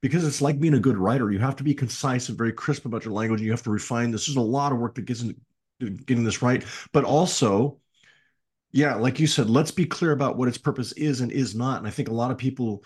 because 0.00 0.26
it's 0.26 0.42
like 0.42 0.60
being 0.60 0.74
a 0.74 0.80
good 0.80 0.96
writer. 0.96 1.30
You 1.30 1.38
have 1.38 1.56
to 1.56 1.64
be 1.64 1.74
concise 1.74 2.28
and 2.28 2.38
very 2.38 2.52
crisp 2.52 2.86
about 2.86 3.04
your 3.04 3.14
language. 3.14 3.40
And 3.40 3.46
you 3.46 3.52
have 3.52 3.62
to 3.64 3.70
refine 3.70 4.10
this. 4.10 4.26
There's 4.26 4.36
a 4.36 4.40
lot 4.40 4.72
of 4.72 4.78
work 4.78 4.94
that 4.96 5.06
gets 5.06 5.22
into 5.22 5.36
getting 5.80 6.24
this 6.24 6.42
right. 6.42 6.64
But 6.92 7.04
also, 7.04 7.78
yeah, 8.72 8.96
like 8.96 9.20
you 9.20 9.26
said, 9.26 9.48
let's 9.48 9.70
be 9.70 9.86
clear 9.86 10.12
about 10.12 10.36
what 10.36 10.48
its 10.48 10.58
purpose 10.58 10.92
is 10.92 11.20
and 11.20 11.30
is 11.30 11.54
not. 11.54 11.78
And 11.78 11.86
I 11.86 11.90
think 11.90 12.08
a 12.08 12.14
lot 12.14 12.30
of 12.30 12.38
people 12.38 12.84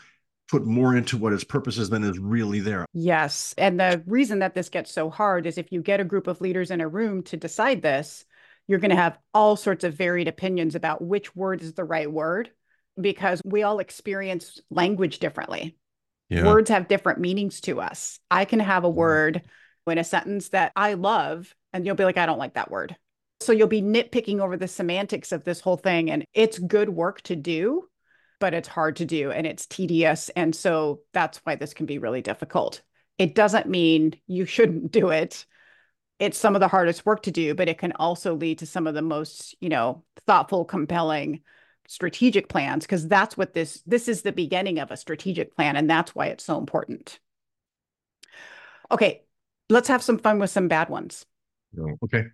put 0.49 0.67
more 0.67 0.97
into 0.97 1.17
what 1.17 1.33
its 1.33 1.45
purpose 1.45 1.79
is 1.79 1.91
than 1.91 2.05
is 2.05 2.19
really 2.19 2.61
there. 2.61 2.87
Yes. 2.93 3.55
And 3.59 3.79
the 3.79 4.03
reason 4.07 4.39
that 4.41 4.55
this 4.55 4.69
gets 4.69 4.93
so 4.93 5.11
hard 5.11 5.47
is 5.47 5.59
if 5.59 5.73
you 5.73 5.83
get 5.83 6.01
a 6.01 6.05
group 6.05 6.27
of 6.27 6.41
leaders 6.41 6.71
in 6.71 6.81
a 6.81 6.89
room 6.89 7.23
to 7.25 7.37
decide 7.37 7.83
this, 7.83 8.25
you're 8.69 8.79
going 8.79 8.91
to 8.91 8.97
have 8.97 9.19
all 9.35 9.57
sorts 9.57 9.83
of 9.83 9.95
varied 9.95 10.29
opinions 10.29 10.75
about 10.75 11.03
which 11.03 11.35
word 11.35 11.63
is 11.63 11.73
the 11.73 11.85
right 11.85 12.11
word 12.11 12.51
because 13.01 13.41
we 13.45 13.63
all 13.63 13.79
experience 13.79 14.61
language 14.71 15.19
differently. 15.19 15.77
Yeah. 16.29 16.45
Words 16.45 16.69
have 16.71 16.89
different 16.89 17.19
meanings 17.19 17.61
to 17.63 17.81
us. 17.81 18.21
I 18.31 18.45
can 18.45 18.61
have 18.61 18.85
a 18.85 18.89
mm-hmm. 18.89 18.99
word 18.99 19.43
in 19.87 19.99
a 19.99 20.05
sentence 20.05 20.51
that 20.51 20.73
I 20.77 20.95
love, 20.95 21.55
and 21.73 21.87
you'll 21.87 21.97
be 21.97 22.05
like, 22.05 22.19
I 22.19 22.27
don't 22.27 22.39
like 22.39 22.55
that 22.55 22.71
word. 22.71 22.95
So 23.41 23.53
you'll 23.53 23.69
be 23.69 23.81
nitpicking 23.81 24.41
over 24.41 24.57
the 24.57 24.69
semantics 24.69 25.33
of 25.33 25.45
this 25.45 25.61
whole 25.61 25.79
thing. 25.79 26.11
And 26.11 26.27
it's 26.35 26.59
good 26.59 26.91
work 26.91 27.23
to 27.23 27.37
do, 27.37 27.89
but 28.41 28.53
it's 28.53 28.69
hard 28.69 28.97
to 28.97 29.07
do 29.07 29.31
and 29.31 29.47
it's 29.47 29.67
tedious. 29.67 30.29
And 30.31 30.55
so 30.55 31.01
that's 31.15 31.39
why 31.39 31.55
this 31.55 31.73
can 31.73 31.87
be 31.87 31.99
really 31.99 32.21
difficult. 32.21 32.83
It 33.17 33.35
doesn't 33.35 33.69
mean 33.69 34.15
you 34.27 34.45
shouldn't 34.45 34.93
do 34.93 35.09
it 35.11 35.47
it's 36.19 36.39
some 36.39 36.55
of 36.55 36.61
the 36.61 36.69
hardest 36.69 37.07
work 37.07 37.23
to 37.23 37.31
do, 37.31 37.55
but 37.55 37.69
it 37.69 37.79
can 37.79 37.93
also 37.93 38.35
lead 38.35 38.59
to 38.59 38.67
some 38.67 38.87
of 38.87 38.95
the 38.95 39.03
most, 39.03 39.55
you 39.61 39.69
know, 39.69 40.05
thoughtful, 40.27 40.65
compelling 40.65 41.43
strategic 41.87 42.49
plans 42.49 42.85
because 42.85 43.09
that's 43.09 43.37
what 43.37 43.55
this 43.55 43.83
this 43.87 44.09
is 44.09 44.21
the 44.21 44.33
beginning 44.33 44.79
of 44.79 44.91
a 44.91 44.97
strategic 44.97 45.57
plan 45.57 45.75
and 45.75 45.89
that's 45.89 46.15
why 46.15 46.27
it's 46.27 46.45
so 46.45 46.59
important. 46.59 47.19
Okay, 48.91 49.23
let's 49.71 49.89
have 49.89 50.03
some 50.03 50.19
fun 50.19 50.39
with 50.39 50.51
some 50.51 50.69
bad 50.69 50.91
ones. 50.91 51.25
Okay. 52.05 52.25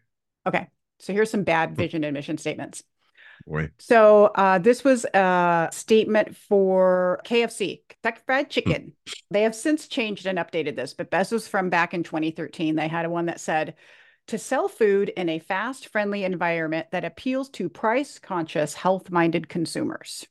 Okay. 0.47 0.69
So 0.99 1.13
here's 1.13 1.31
some 1.31 1.45
bad 1.45 1.77
vision 1.77 2.05
and 2.05 2.15
mission 2.15 2.39
statements. 2.39 2.83
Boy. 3.47 3.71
So 3.79 4.27
uh, 4.27 4.59
this 4.59 4.85
was 4.85 5.05
a 5.07 5.69
statement 5.73 6.37
for 6.37 7.21
KFC, 7.25 7.81
Kentucky 7.89 8.23
Fried 8.27 8.51
Chicken. 8.51 8.93
they 9.31 9.43
have 9.43 9.55
since 9.55 9.89
changed 9.89 10.27
and 10.27 10.39
updated 10.39 10.77
this, 10.77 10.95
but 10.95 11.11
this 11.11 11.31
was 11.31 11.49
from 11.49 11.71
back 11.71 11.95
in 11.95 12.03
2013. 12.03 12.77
They 12.77 12.89
had 12.89 13.07
one 13.09 13.27
that 13.27 13.41
said, 13.41 13.75
to 14.29 14.39
sell 14.39 14.69
food 14.69 15.11
in 15.11 15.29
a 15.29 15.39
fast, 15.39 15.89
friendly 15.89 16.25
environment 16.25 16.87
that 16.93 17.05
appeals 17.05 17.51
to 17.51 17.69
price 17.69 18.19
conscious, 18.19 18.75
health 18.75 19.11
minded 19.11 19.49
consumers. 19.49 20.27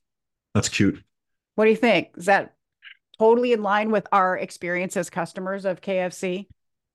That's 0.54 0.70
cute. 0.70 1.04
What 1.56 1.66
do 1.66 1.72
you 1.72 1.78
think? 1.78 2.10
Is 2.18 2.26
that 2.26 2.56
totally 3.20 3.54
in 3.54 3.62
line 3.62 3.92
with 3.92 4.08
our 4.12 4.38
experience 4.38 4.98
as 4.98 5.10
customers 5.10 5.66
of 5.66 5.82
KFC? 5.82 6.48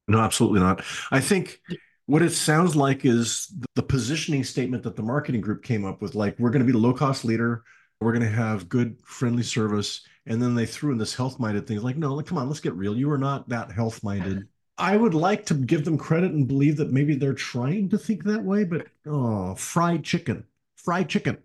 No, 0.09 0.19
absolutely 0.19 0.61
not. 0.61 0.83
I 1.11 1.21
think 1.21 1.61
what 2.09 2.23
it 2.23 2.31
sounds 2.31 2.75
like 2.75 3.05
is 3.05 3.53
the 3.75 3.83
positioning 3.83 4.43
statement 4.43 4.83
that 4.83 4.97
the 4.97 5.03
marketing 5.03 5.43
group 5.43 5.63
came 5.63 5.85
up 5.85 6.01
with 6.01 6.15
like 6.15 6.37
we're 6.39 6.49
going 6.51 6.63
to 6.63 6.67
be 6.67 6.73
the 6.73 6.79
low 6.79 6.95
cost 6.95 7.25
leader 7.25 7.63
we're 8.01 8.13
going 8.13 8.25
to 8.25 8.35
have 8.37 8.69
good 8.69 8.97
friendly 9.05 9.43
service 9.43 10.01
and 10.27 10.41
then 10.41 10.55
they 10.55 10.65
threw 10.65 10.91
in 10.91 10.99
this 10.99 11.15
health 11.15 11.39
minded 11.39 11.67
thing 11.67 11.81
like 11.83 11.97
no 11.97 12.15
like, 12.15 12.27
come 12.27 12.39
on 12.39 12.49
let's 12.49 12.61
get 12.61 12.75
real 12.75 12.97
you 12.97 13.11
are 13.11 13.19
not 13.19 13.49
that 13.49 13.71
health 13.71 14.03
minded 14.03 14.49
i 14.79 14.97
would 14.97 15.13
like 15.13 15.45
to 15.45 15.55
give 15.55 15.85
them 15.85 15.99
credit 15.99 16.33
and 16.33 16.49
believe 16.49 16.79
that 16.79 16.93
maybe 16.93 17.15
they're 17.15 17.35
trying 17.35 17.89
to 17.91 17.99
think 17.99 18.25
that 18.25 18.43
way 18.43 18.65
but 18.65 18.87
oh 19.07 19.55
fried 19.55 20.03
chicken 20.03 20.43
fried 20.77 21.09
chicken 21.09 21.37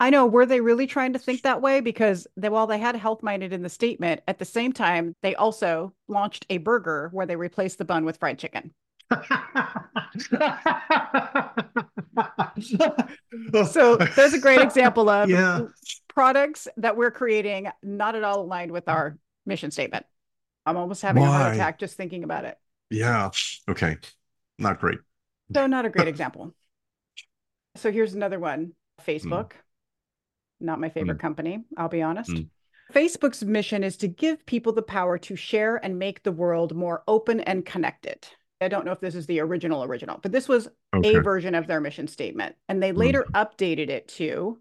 I 0.00 0.10
know. 0.10 0.26
Were 0.26 0.46
they 0.46 0.60
really 0.60 0.88
trying 0.88 1.12
to 1.12 1.18
think 1.20 1.42
that 1.42 1.62
way? 1.62 1.80
Because 1.80 2.26
they, 2.36 2.48
while 2.48 2.66
they 2.66 2.78
had 2.78 2.96
health 2.96 3.22
minded 3.22 3.52
in 3.52 3.62
the 3.62 3.68
statement, 3.68 4.20
at 4.26 4.40
the 4.40 4.44
same 4.44 4.72
time, 4.72 5.14
they 5.22 5.36
also 5.36 5.94
launched 6.08 6.44
a 6.50 6.58
burger 6.58 7.08
where 7.12 7.24
they 7.24 7.36
replaced 7.36 7.78
the 7.78 7.84
bun 7.84 8.04
with 8.04 8.16
fried 8.16 8.36
chicken. 8.36 8.72
So 13.66 13.96
there's 13.96 14.34
a 14.34 14.38
great 14.40 14.60
example 14.62 15.08
of 15.08 15.30
yeah. 15.30 15.62
products 16.08 16.68
that 16.76 16.96
we're 16.96 17.10
creating 17.10 17.68
not 17.82 18.14
at 18.14 18.24
all 18.24 18.42
aligned 18.42 18.70
with 18.70 18.88
our 18.88 19.18
mission 19.46 19.70
statement. 19.70 20.06
I'm 20.64 20.76
almost 20.76 21.02
having 21.02 21.22
Why? 21.22 21.28
a 21.28 21.32
heart 21.32 21.54
attack 21.54 21.78
just 21.78 21.96
thinking 21.96 22.24
about 22.24 22.44
it. 22.44 22.56
Yeah. 22.90 23.30
Okay. 23.68 23.96
Not 24.58 24.80
great. 24.80 24.98
So 25.54 25.66
not 25.66 25.84
a 25.84 25.90
great 25.90 26.08
example. 26.08 26.54
So 27.76 27.90
here's 27.90 28.14
another 28.14 28.38
one. 28.38 28.72
Facebook. 29.06 29.50
Mm. 29.50 29.56
Not 30.60 30.80
my 30.80 30.88
favorite 30.90 31.18
mm. 31.18 31.20
company, 31.20 31.64
I'll 31.76 31.88
be 31.88 32.02
honest. 32.02 32.30
Mm. 32.30 32.48
Facebook's 32.92 33.42
mission 33.44 33.82
is 33.82 33.96
to 33.98 34.08
give 34.08 34.44
people 34.46 34.72
the 34.72 34.82
power 34.82 35.18
to 35.18 35.34
share 35.34 35.76
and 35.76 35.98
make 35.98 36.22
the 36.22 36.32
world 36.32 36.74
more 36.76 37.02
open 37.08 37.40
and 37.40 37.64
connected. 37.64 38.28
I 38.62 38.68
don't 38.68 38.84
know 38.84 38.92
if 38.92 39.00
this 39.00 39.14
is 39.14 39.26
the 39.26 39.40
original 39.40 39.84
original, 39.84 40.18
but 40.22 40.32
this 40.32 40.48
was 40.48 40.68
okay. 40.94 41.16
a 41.16 41.20
version 41.20 41.54
of 41.54 41.66
their 41.66 41.80
mission 41.80 42.08
statement. 42.08 42.56
And 42.68 42.82
they 42.82 42.92
later 42.92 43.24
mm. 43.32 43.32
updated 43.32 43.88
it 43.88 44.08
to 44.08 44.58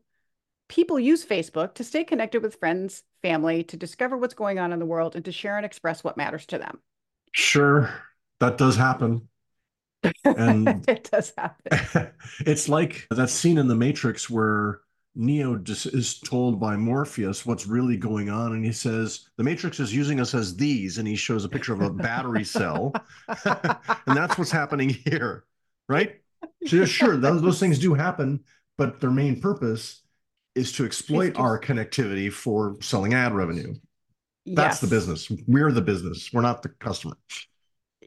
people 0.67 0.99
use 0.99 1.25
Facebook 1.25 1.73
to 1.75 1.83
stay 1.83 2.03
connected 2.03 2.41
with 2.41 2.55
friends, 2.55 3.03
family, 3.21 3.63
to 3.65 3.75
discover 3.77 4.17
what's 4.17 4.33
going 4.33 4.57
on 4.57 4.71
in 4.71 4.79
the 4.79 4.85
world, 4.85 5.15
and 5.15 5.25
to 5.25 5.31
share 5.31 5.57
and 5.57 5.65
express 5.65 6.03
what 6.03 6.17
matters 6.17 6.45
to 6.47 6.57
them. 6.57 6.79
Sure, 7.33 7.93
that 8.39 8.57
does 8.57 8.75
happen. 8.75 9.27
And 10.23 10.67
it 10.89 11.09
does 11.11 11.31
happen. 11.37 12.11
it's 12.39 12.67
like 12.67 13.05
that 13.11 13.29
scene 13.29 13.59
in 13.59 13.67
The 13.67 13.75
Matrix 13.75 14.29
where 14.31 14.79
Neo 15.15 15.57
just 15.57 15.87
is 15.87 16.19
told 16.19 16.59
by 16.59 16.77
Morpheus 16.77 17.45
what's 17.45 17.67
really 17.67 17.97
going 17.97 18.29
on, 18.29 18.53
and 18.53 18.63
he 18.63 18.71
says 18.71 19.27
the 19.35 19.43
Matrix 19.43 19.79
is 19.79 19.93
using 19.93 20.19
us 20.19 20.33
as 20.33 20.55
these, 20.55 20.97
and 20.97 21.07
he 21.07 21.15
shows 21.15 21.43
a 21.43 21.49
picture 21.49 21.73
of 21.73 21.81
a 21.81 21.89
battery 21.89 22.45
cell, 22.45 22.93
and 23.45 24.17
that's 24.17 24.37
what's 24.37 24.51
happening 24.51 24.89
here, 24.89 25.43
right? 25.89 26.21
So 26.65 26.85
sure, 26.85 27.17
those, 27.17 27.41
those 27.41 27.59
things 27.59 27.77
do 27.77 27.93
happen, 27.93 28.41
but 28.77 29.01
their 29.01 29.11
main 29.11 29.41
purpose 29.41 30.01
is 30.55 30.71
to 30.73 30.85
exploit 30.85 31.37
our 31.37 31.59
connectivity 31.59 32.31
for 32.31 32.77
selling 32.81 33.13
ad 33.13 33.33
revenue. 33.33 33.73
That's 34.45 34.75
yes. 34.75 34.81
the 34.81 34.87
business. 34.87 35.31
We're 35.47 35.71
the 35.71 35.81
business. 35.81 36.31
We're 36.31 36.41
not 36.41 36.63
the 36.63 36.69
customer. 36.69 37.17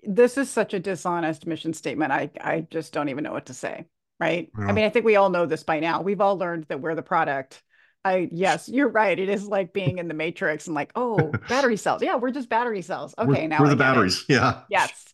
This 0.02 0.36
is 0.36 0.50
such 0.50 0.74
a 0.74 0.80
dishonest 0.80 1.46
mission 1.46 1.72
statement. 1.72 2.12
I 2.12 2.30
I 2.40 2.66
just 2.70 2.92
don't 2.92 3.08
even 3.08 3.24
know 3.24 3.32
what 3.32 3.46
to 3.46 3.54
say 3.54 3.86
right? 4.20 4.50
Yeah. 4.58 4.66
I 4.66 4.72
mean, 4.72 4.84
I 4.84 4.90
think 4.90 5.04
we 5.04 5.16
all 5.16 5.30
know 5.30 5.46
this 5.46 5.62
by 5.62 5.80
now. 5.80 6.02
We've 6.02 6.20
all 6.20 6.38
learned 6.38 6.66
that 6.68 6.80
we're 6.80 6.94
the 6.94 7.02
product. 7.02 7.62
I 8.04 8.28
yes, 8.30 8.68
you're 8.68 8.88
right. 8.88 9.18
It 9.18 9.28
is 9.28 9.46
like 9.46 9.72
being 9.72 9.98
in 9.98 10.08
the 10.08 10.14
matrix 10.14 10.66
and 10.66 10.74
like, 10.74 10.92
oh, 10.94 11.32
battery 11.48 11.76
cells. 11.76 12.02
Yeah, 12.02 12.16
we're 12.16 12.30
just 12.30 12.48
battery 12.48 12.82
cells. 12.82 13.14
Okay, 13.18 13.42
we're, 13.42 13.48
now 13.48 13.60
we're 13.60 13.68
the 13.68 13.76
batteries. 13.76 14.24
It. 14.28 14.34
Yeah. 14.34 14.60
Yes. 14.68 15.04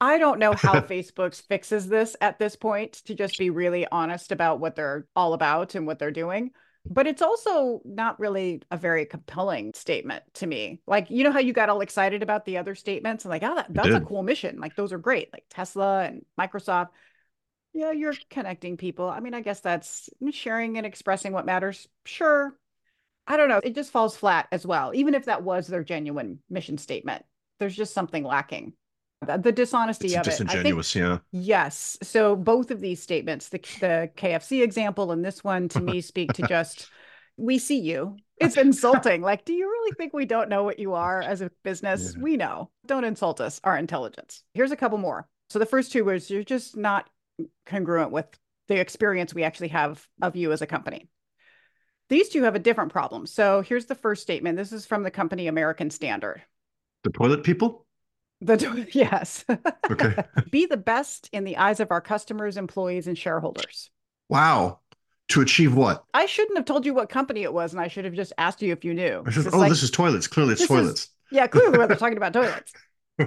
I 0.00 0.16
don't 0.16 0.38
know 0.38 0.54
how 0.54 0.80
Facebook 0.80 1.40
fixes 1.46 1.88
this 1.88 2.16
at 2.20 2.38
this 2.38 2.56
point 2.56 2.94
to 3.04 3.14
just 3.14 3.38
be 3.38 3.50
really 3.50 3.86
honest 3.90 4.32
about 4.32 4.60
what 4.60 4.74
they're 4.76 5.06
all 5.14 5.34
about 5.34 5.74
and 5.74 5.86
what 5.86 5.98
they're 5.98 6.10
doing. 6.10 6.52
But 6.86 7.06
it's 7.06 7.20
also 7.20 7.82
not 7.84 8.18
really 8.18 8.62
a 8.70 8.78
very 8.78 9.04
compelling 9.04 9.74
statement 9.74 10.22
to 10.34 10.46
me. 10.46 10.80
Like, 10.86 11.10
you 11.10 11.24
know 11.24 11.32
how 11.32 11.40
you 11.40 11.52
got 11.52 11.68
all 11.68 11.82
excited 11.82 12.22
about 12.22 12.46
the 12.46 12.56
other 12.56 12.74
statements 12.74 13.24
and 13.24 13.30
like, 13.30 13.42
oh, 13.42 13.54
that, 13.54 13.66
that's 13.68 13.88
a 13.88 14.00
cool 14.00 14.22
mission. 14.22 14.58
Like, 14.58 14.76
those 14.76 14.90
are 14.94 14.98
great, 14.98 15.30
like 15.30 15.44
Tesla 15.50 16.04
and 16.04 16.24
Microsoft 16.40 16.88
yeah, 17.72 17.92
you're 17.92 18.14
connecting 18.30 18.76
people. 18.76 19.08
I 19.08 19.20
mean, 19.20 19.34
I 19.34 19.40
guess 19.40 19.60
that's 19.60 20.08
sharing 20.32 20.76
and 20.76 20.86
expressing 20.86 21.32
what 21.32 21.46
matters. 21.46 21.86
Sure. 22.04 22.54
I 23.26 23.36
don't 23.36 23.48
know. 23.48 23.60
It 23.62 23.74
just 23.74 23.92
falls 23.92 24.16
flat 24.16 24.48
as 24.50 24.66
well. 24.66 24.92
Even 24.94 25.14
if 25.14 25.26
that 25.26 25.42
was 25.42 25.66
their 25.66 25.84
genuine 25.84 26.40
mission 26.48 26.78
statement, 26.78 27.24
there's 27.60 27.76
just 27.76 27.94
something 27.94 28.24
lacking. 28.24 28.72
The, 29.26 29.36
the 29.36 29.52
dishonesty 29.52 30.08
it's 30.08 30.16
of 30.16 30.22
disingenuous, 30.24 30.94
it. 30.94 30.98
Disingenuous, 30.98 31.22
yeah. 31.32 31.40
Yes. 31.40 31.98
So 32.02 32.34
both 32.34 32.70
of 32.70 32.80
these 32.80 33.02
statements, 33.02 33.50
the 33.50 33.58
the 33.80 34.10
KFC 34.16 34.62
example 34.62 35.12
and 35.12 35.24
this 35.24 35.44
one 35.44 35.68
to 35.68 35.80
me 35.80 36.00
speak 36.00 36.32
to 36.34 36.42
just 36.48 36.88
we 37.36 37.58
see 37.58 37.78
you. 37.78 38.16
It's 38.38 38.56
insulting. 38.56 39.20
like, 39.20 39.44
do 39.44 39.52
you 39.52 39.68
really 39.68 39.92
think 39.92 40.14
we 40.14 40.24
don't 40.24 40.48
know 40.48 40.64
what 40.64 40.78
you 40.78 40.94
are 40.94 41.20
as 41.20 41.42
a 41.42 41.50
business? 41.62 42.14
Yeah. 42.16 42.22
We 42.22 42.36
know. 42.36 42.70
Don't 42.86 43.04
insult 43.04 43.40
us, 43.40 43.60
our 43.64 43.76
intelligence. 43.76 44.42
Here's 44.54 44.72
a 44.72 44.76
couple 44.76 44.98
more. 44.98 45.28
So 45.50 45.58
the 45.58 45.66
first 45.66 45.92
two 45.92 46.04
words, 46.04 46.30
you're 46.30 46.42
just 46.42 46.76
not 46.76 47.10
congruent 47.66 48.10
with 48.10 48.26
the 48.68 48.80
experience 48.80 49.34
we 49.34 49.44
actually 49.44 49.68
have 49.68 50.06
of 50.22 50.36
you 50.36 50.52
as 50.52 50.62
a 50.62 50.66
company. 50.66 51.08
These 52.08 52.28
two 52.30 52.42
have 52.42 52.54
a 52.54 52.60
different 52.60 52.92
problem. 52.92 53.26
So 53.26 53.62
here's 53.62 53.86
the 53.86 53.94
first 53.94 54.22
statement. 54.22 54.56
This 54.56 54.72
is 54.72 54.86
from 54.86 55.02
the 55.02 55.10
company 55.10 55.46
American 55.46 55.90
Standard. 55.90 56.42
The 57.04 57.10
toilet 57.10 57.44
people? 57.44 57.86
The 58.40 58.56
to- 58.56 58.86
yes. 58.92 59.44
Okay. 59.90 60.14
Be 60.50 60.66
the 60.66 60.76
best 60.76 61.28
in 61.32 61.44
the 61.44 61.56
eyes 61.56 61.80
of 61.80 61.90
our 61.90 62.00
customers, 62.00 62.56
employees, 62.56 63.06
and 63.06 63.16
shareholders. 63.16 63.90
Wow. 64.28 64.80
To 65.28 65.40
achieve 65.40 65.74
what? 65.74 66.04
I 66.12 66.26
shouldn't 66.26 66.58
have 66.58 66.66
told 66.66 66.84
you 66.84 66.92
what 66.92 67.08
company 67.08 67.44
it 67.44 67.52
was, 67.52 67.72
and 67.72 67.80
I 67.80 67.86
should 67.86 68.04
have 68.04 68.14
just 68.14 68.32
asked 68.36 68.62
you 68.62 68.72
if 68.72 68.84
you 68.84 68.94
knew. 68.94 69.24
oh, 69.24 69.58
like, 69.58 69.68
this 69.68 69.84
is 69.84 69.90
toilets. 69.92 70.26
Clearly, 70.26 70.54
it's 70.54 70.66
toilets. 70.66 71.02
Is, 71.02 71.08
yeah, 71.30 71.46
clearly, 71.46 71.78
they're 71.78 71.96
talking 71.96 72.16
about 72.16 72.32
toilets 72.32 72.72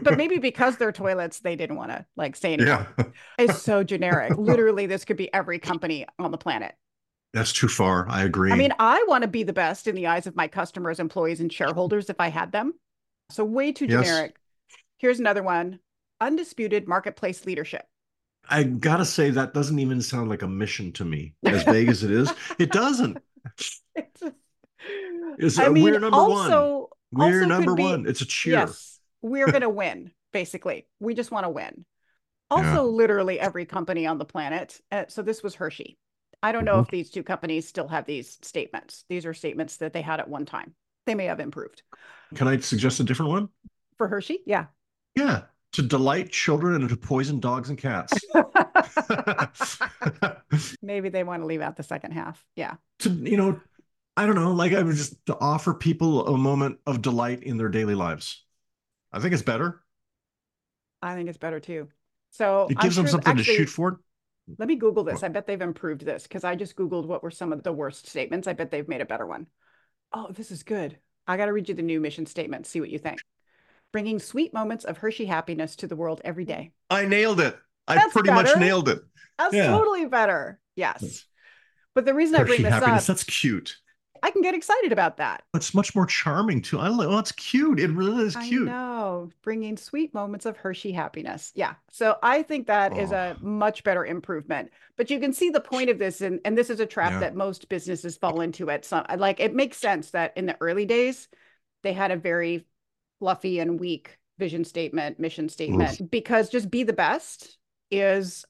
but 0.01 0.17
maybe 0.17 0.37
because 0.37 0.77
they're 0.77 0.91
toilets, 0.91 1.39
they 1.39 1.55
didn't 1.55 1.75
want 1.75 1.91
to 1.91 2.05
like 2.15 2.35
say 2.35 2.53
anything. 2.53 2.85
Yeah. 2.97 3.05
it's 3.39 3.61
so 3.61 3.83
generic. 3.83 4.37
Literally, 4.37 4.85
this 4.85 5.05
could 5.05 5.17
be 5.17 5.33
every 5.33 5.59
company 5.59 6.05
on 6.19 6.31
the 6.31 6.37
planet. 6.37 6.75
That's 7.33 7.51
too 7.51 7.67
far. 7.67 8.07
I 8.09 8.23
agree. 8.23 8.51
I 8.51 8.55
mean, 8.55 8.73
I 8.77 9.03
want 9.07 9.23
to 9.23 9.27
be 9.27 9.43
the 9.43 9.53
best 9.53 9.87
in 9.87 9.95
the 9.95 10.07
eyes 10.07 10.27
of 10.27 10.35
my 10.35 10.47
customers, 10.47 10.99
employees, 10.99 11.39
and 11.39 11.51
shareholders 11.51 12.09
if 12.09 12.19
I 12.19 12.29
had 12.29 12.51
them. 12.51 12.73
So 13.31 13.43
way 13.43 13.71
too 13.71 13.85
yes. 13.85 14.05
generic. 14.05 14.35
Here's 14.97 15.19
another 15.19 15.43
one 15.43 15.79
undisputed 16.21 16.87
marketplace 16.87 17.45
leadership. 17.45 17.85
I 18.47 18.63
gotta 18.63 19.05
say 19.05 19.29
that 19.31 19.53
doesn't 19.53 19.79
even 19.79 20.01
sound 20.01 20.29
like 20.29 20.41
a 20.41 20.47
mission 20.47 20.91
to 20.93 21.05
me. 21.05 21.33
As 21.43 21.63
vague 21.63 21.89
as 21.89 22.03
it 22.03 22.11
is, 22.11 22.31
it 22.59 22.71
doesn't. 22.71 23.17
It's, 25.39 25.57
I 25.57 25.65
uh, 25.65 25.69
mean, 25.71 25.83
we're 25.85 25.99
number 25.99 26.15
also, 26.15 26.89
one. 27.09 27.31
We're 27.31 27.45
number 27.47 27.73
be, 27.73 27.81
one. 27.81 28.05
It's 28.05 28.21
a 28.21 28.25
cheer. 28.25 28.53
Yes 28.53 28.92
we're 29.23 29.49
going 29.49 29.61
to 29.61 29.69
win, 29.69 30.11
basically. 30.31 30.85
We 30.99 31.15
just 31.15 31.31
want 31.31 31.45
to 31.45 31.49
win. 31.49 31.85
Also, 32.51 32.67
yeah. 32.67 32.81
literally 32.81 33.39
every 33.39 33.65
company 33.65 34.05
on 34.05 34.19
the 34.19 34.25
planet. 34.25 34.79
Uh, 34.91 35.05
so 35.07 35.23
this 35.23 35.41
was 35.41 35.55
Hershey. 35.55 35.97
I 36.43 36.51
don't 36.51 36.65
know 36.65 36.73
mm-hmm. 36.73 36.81
if 36.81 36.89
these 36.89 37.09
two 37.09 37.23
companies 37.23 37.67
still 37.67 37.87
have 37.87 38.05
these 38.05 38.37
statements. 38.43 39.05
These 39.09 39.25
are 39.25 39.33
statements 39.33 39.77
that 39.77 39.93
they 39.93 40.01
had 40.01 40.19
at 40.19 40.27
one 40.27 40.45
time. 40.45 40.75
They 41.05 41.15
may 41.15 41.25
have 41.25 41.39
improved. 41.39 41.81
Can 42.35 42.47
I 42.47 42.59
suggest 42.59 42.99
a 42.99 43.03
different 43.03 43.31
one? 43.31 43.49
For 43.97 44.07
Hershey? 44.07 44.39
Yeah. 44.45 44.65
Yeah. 45.15 45.43
To 45.73 45.81
delight 45.81 46.31
children 46.31 46.81
and 46.81 46.89
to 46.89 46.97
poison 46.97 47.39
dogs 47.39 47.69
and 47.69 47.77
cats. 47.77 48.13
Maybe 50.81 51.09
they 51.09 51.23
want 51.23 51.41
to 51.41 51.47
leave 51.47 51.61
out 51.61 51.77
the 51.77 51.83
second 51.83 52.11
half. 52.11 52.43
Yeah. 52.55 52.75
To, 52.99 53.09
you 53.09 53.37
know, 53.37 53.59
I 54.15 54.25
don't 54.25 54.35
know, 54.35 54.51
like 54.51 54.73
I 54.73 54.83
would 54.83 54.95
just 54.95 55.25
to 55.25 55.37
offer 55.39 55.73
people 55.73 56.27
a 56.27 56.37
moment 56.37 56.79
of 56.85 57.01
delight 57.01 57.43
in 57.43 57.57
their 57.57 57.69
daily 57.69 57.95
lives. 57.95 58.42
I 59.13 59.19
think 59.19 59.33
it's 59.33 59.43
better. 59.43 59.81
I 61.01 61.15
think 61.15 61.29
it's 61.29 61.37
better 61.37 61.59
too. 61.59 61.89
So 62.31 62.67
it 62.69 62.79
gives 62.79 62.97
I'm 62.97 63.05
them 63.05 63.11
something 63.11 63.37
actually, 63.39 63.53
to 63.55 63.57
shoot 63.61 63.69
for. 63.69 63.99
Let 64.57 64.67
me 64.67 64.75
Google 64.75 65.03
this. 65.03 65.23
I 65.23 65.27
bet 65.29 65.45
they've 65.47 65.61
improved 65.61 66.03
this 66.03 66.23
because 66.23 66.43
I 66.43 66.55
just 66.55 66.75
Googled 66.75 67.05
what 67.05 67.23
were 67.23 67.31
some 67.31 67.53
of 67.53 67.63
the 67.63 67.71
worst 67.71 68.07
statements. 68.07 68.47
I 68.47 68.53
bet 68.53 68.71
they've 68.71 68.87
made 68.87 69.01
a 69.01 69.05
better 69.05 69.25
one. 69.25 69.47
Oh, 70.11 70.31
this 70.31 70.51
is 70.51 70.63
good. 70.63 70.97
I 71.27 71.37
got 71.37 71.45
to 71.45 71.53
read 71.53 71.69
you 71.69 71.75
the 71.75 71.81
new 71.81 71.99
mission 71.99 72.25
statement, 72.25 72.65
see 72.65 72.79
what 72.79 72.89
you 72.89 72.99
think. 72.99 73.19
Bringing 73.91 74.19
sweet 74.19 74.53
moments 74.53 74.83
of 74.83 74.97
Hershey 74.97 75.25
happiness 75.25 75.75
to 75.77 75.87
the 75.87 75.95
world 75.95 76.21
every 76.25 76.45
day. 76.45 76.71
I 76.89 77.05
nailed 77.05 77.39
it. 77.39 77.55
I 77.87 77.95
That's 77.95 78.13
pretty 78.13 78.31
much 78.31 78.49
nailed 78.57 78.89
it. 78.89 78.99
That's 79.37 79.53
Yeah. 79.53 79.67
totally 79.67 80.05
better. 80.05 80.59
Yes. 80.75 81.25
But 81.93 82.05
the 82.05 82.13
reason 82.13 82.35
I 82.35 82.43
bring 82.43 82.63
this 82.63 82.73
happiness. 82.73 83.03
up, 83.03 83.15
That's 83.15 83.23
cute. 83.23 83.77
I 84.23 84.31
can 84.31 84.41
get 84.41 84.55
excited 84.55 84.91
about 84.93 85.17
that. 85.17 85.43
It's 85.53 85.73
much 85.73 85.93
more 85.93 86.05
charming 86.05 86.61
too. 86.61 86.79
I 86.79 86.87
like. 86.87 87.09
Oh, 87.09 87.19
it's 87.19 87.33
cute. 87.33 87.79
It 87.79 87.91
really 87.91 88.23
is 88.25 88.35
cute. 88.37 88.69
I 88.69 88.71
know, 88.71 89.29
bringing 89.43 89.75
sweet 89.75 90.13
moments 90.13 90.45
of 90.45 90.55
Hershey 90.57 90.93
happiness. 90.93 91.51
Yeah. 91.55 91.73
So 91.91 92.15
I 92.23 92.41
think 92.41 92.67
that 92.67 92.97
is 92.97 93.11
a 93.11 93.35
Oh. 93.39 93.45
much 93.45 93.83
better 93.83 94.05
improvement. 94.05 94.71
But 94.95 95.09
you 95.11 95.19
can 95.19 95.33
see 95.33 95.49
the 95.49 95.59
point 95.59 95.89
of 95.89 95.99
this, 95.99 96.21
and, 96.21 96.39
and 96.45 96.57
this 96.57 96.69
is 96.69 96.79
a 96.79 96.85
trap 96.85 97.11
Yeah. 97.11 97.19
that 97.19 97.35
most 97.35 97.67
businesses 97.67 98.15
fall 98.17 98.39
into 98.41 98.69
at 98.69 98.85
some 98.85 99.05
like 99.17 99.39
it 99.41 99.53
makes 99.53 99.77
sense 99.77 100.11
that 100.11 100.31
in 100.37 100.45
the 100.45 100.57
early 100.61 100.85
days, 100.85 101.27
they 101.83 101.93
had 101.93 102.11
a 102.11 102.15
very 102.15 102.65
fluffy 103.19 103.59
and 103.59 103.77
weak 103.79 104.17
vision 104.39 104.63
statement, 104.63 105.19
mission 105.19 105.49
statement, 105.49 106.09
because 106.09 106.49
just 106.49 106.71
be 106.71 106.83
the 106.83 106.93
best 106.93 107.57
is 107.91 108.45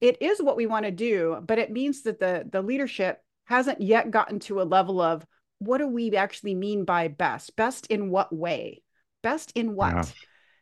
it 0.00 0.22
is 0.22 0.40
what 0.40 0.56
we 0.56 0.66
want 0.66 0.84
to 0.84 0.92
do, 0.92 1.42
but 1.44 1.58
it 1.58 1.72
means 1.72 2.02
that 2.02 2.20
the 2.20 2.46
the 2.48 2.62
leadership 2.62 3.20
hasn't 3.46 3.80
yet 3.80 4.10
gotten 4.10 4.38
to 4.40 4.60
a 4.60 4.64
level 4.64 5.00
of 5.00 5.24
what 5.58 5.78
do 5.78 5.88
we 5.88 6.14
actually 6.14 6.54
mean 6.54 6.84
by 6.84 7.08
best? 7.08 7.56
Best 7.56 7.86
in 7.86 8.10
what 8.10 8.34
way? 8.34 8.82
Best 9.22 9.52
in 9.54 9.74
what? 9.74 9.94
Yeah. 9.94 10.04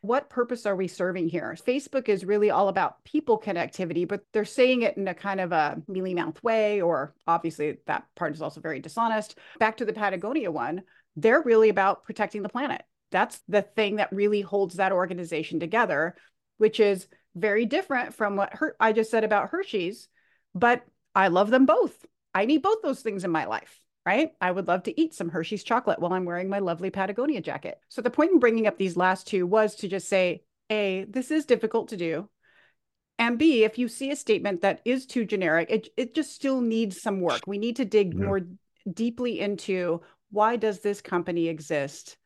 What 0.01 0.29
purpose 0.29 0.67
are 0.67 0.75
we 0.75 0.87
serving 0.87 1.29
here? 1.29 1.57
Facebook 1.65 2.09
is 2.09 2.25
really 2.25 2.51
all 2.51 2.67
about 2.67 3.03
people 3.03 3.39
connectivity, 3.39 4.07
but 4.07 4.21
they're 4.33 4.45
saying 4.45 4.83
it 4.83 4.97
in 4.97 5.07
a 5.07 5.15
kind 5.15 5.41
of 5.41 5.51
a 5.51 5.81
mealy 5.87 6.13
mouth 6.13 6.41
way, 6.43 6.79
or 6.79 7.15
obviously 7.25 7.77
that 7.87 8.05
part 8.15 8.35
is 8.35 8.41
also 8.41 8.61
very 8.61 8.79
dishonest. 8.79 9.37
Back 9.59 9.77
to 9.77 9.85
the 9.85 9.93
Patagonia 9.93 10.51
one, 10.51 10.83
they're 11.15 11.41
really 11.41 11.69
about 11.69 12.03
protecting 12.03 12.43
the 12.43 12.49
planet. 12.49 12.83
That's 13.11 13.41
the 13.47 13.63
thing 13.63 13.95
that 13.95 14.13
really 14.13 14.41
holds 14.41 14.75
that 14.75 14.91
organization 14.91 15.59
together, 15.59 16.15
which 16.57 16.79
is 16.79 17.07
very 17.35 17.65
different 17.65 18.13
from 18.13 18.35
what 18.35 18.53
Her- 18.53 18.75
I 18.79 18.93
just 18.93 19.09
said 19.09 19.23
about 19.23 19.49
Hershey's, 19.49 20.07
but 20.53 20.83
I 21.15 21.29
love 21.29 21.49
them 21.49 21.65
both. 21.65 22.05
I 22.35 22.45
need 22.45 22.61
both 22.61 22.81
those 22.83 23.01
things 23.01 23.23
in 23.23 23.31
my 23.31 23.45
life, 23.45 23.81
right? 24.05 24.31
I 24.41 24.51
would 24.51 24.67
love 24.67 24.83
to 24.83 25.01
eat 25.01 25.13
some 25.13 25.29
Hershey's 25.29 25.63
chocolate 25.63 25.99
while 25.99 26.13
I'm 26.13 26.25
wearing 26.25 26.49
my 26.49 26.59
lovely 26.59 26.91
Patagonia 26.91 27.41
jacket. 27.41 27.79
So 27.89 28.01
the 28.01 28.11
point 28.11 28.33
in 28.33 28.39
bringing 28.39 28.67
up 28.67 28.77
these 28.77 28.97
last 28.97 29.25
two 29.25 29.47
was 29.47 29.75
to 29.77 29.87
just 29.87 30.09
say, 30.09 30.43
A, 30.69 31.05
this 31.09 31.31
is 31.31 31.45
difficult 31.45 31.87
to 31.89 31.97
do. 31.97 32.29
And 33.17 33.39
B, 33.39 33.63
if 33.63 33.77
you 33.77 33.87
see 33.87 34.11
a 34.11 34.15
statement 34.17 34.61
that 34.61 34.81
is 34.83 35.05
too 35.05 35.23
generic, 35.23 35.69
it, 35.71 35.87
it 35.95 36.13
just 36.13 36.35
still 36.35 36.59
needs 36.59 37.01
some 37.01 37.21
work. 37.21 37.43
We 37.47 37.57
need 37.57 37.77
to 37.77 37.85
dig 37.85 38.13
Yeah. 38.13 38.25
more 38.25 38.41
deeply 38.91 39.39
into 39.39 40.01
why 40.31 40.57
does 40.57 40.81
this 40.81 41.01
company 41.01 41.47
exist? 41.47 42.17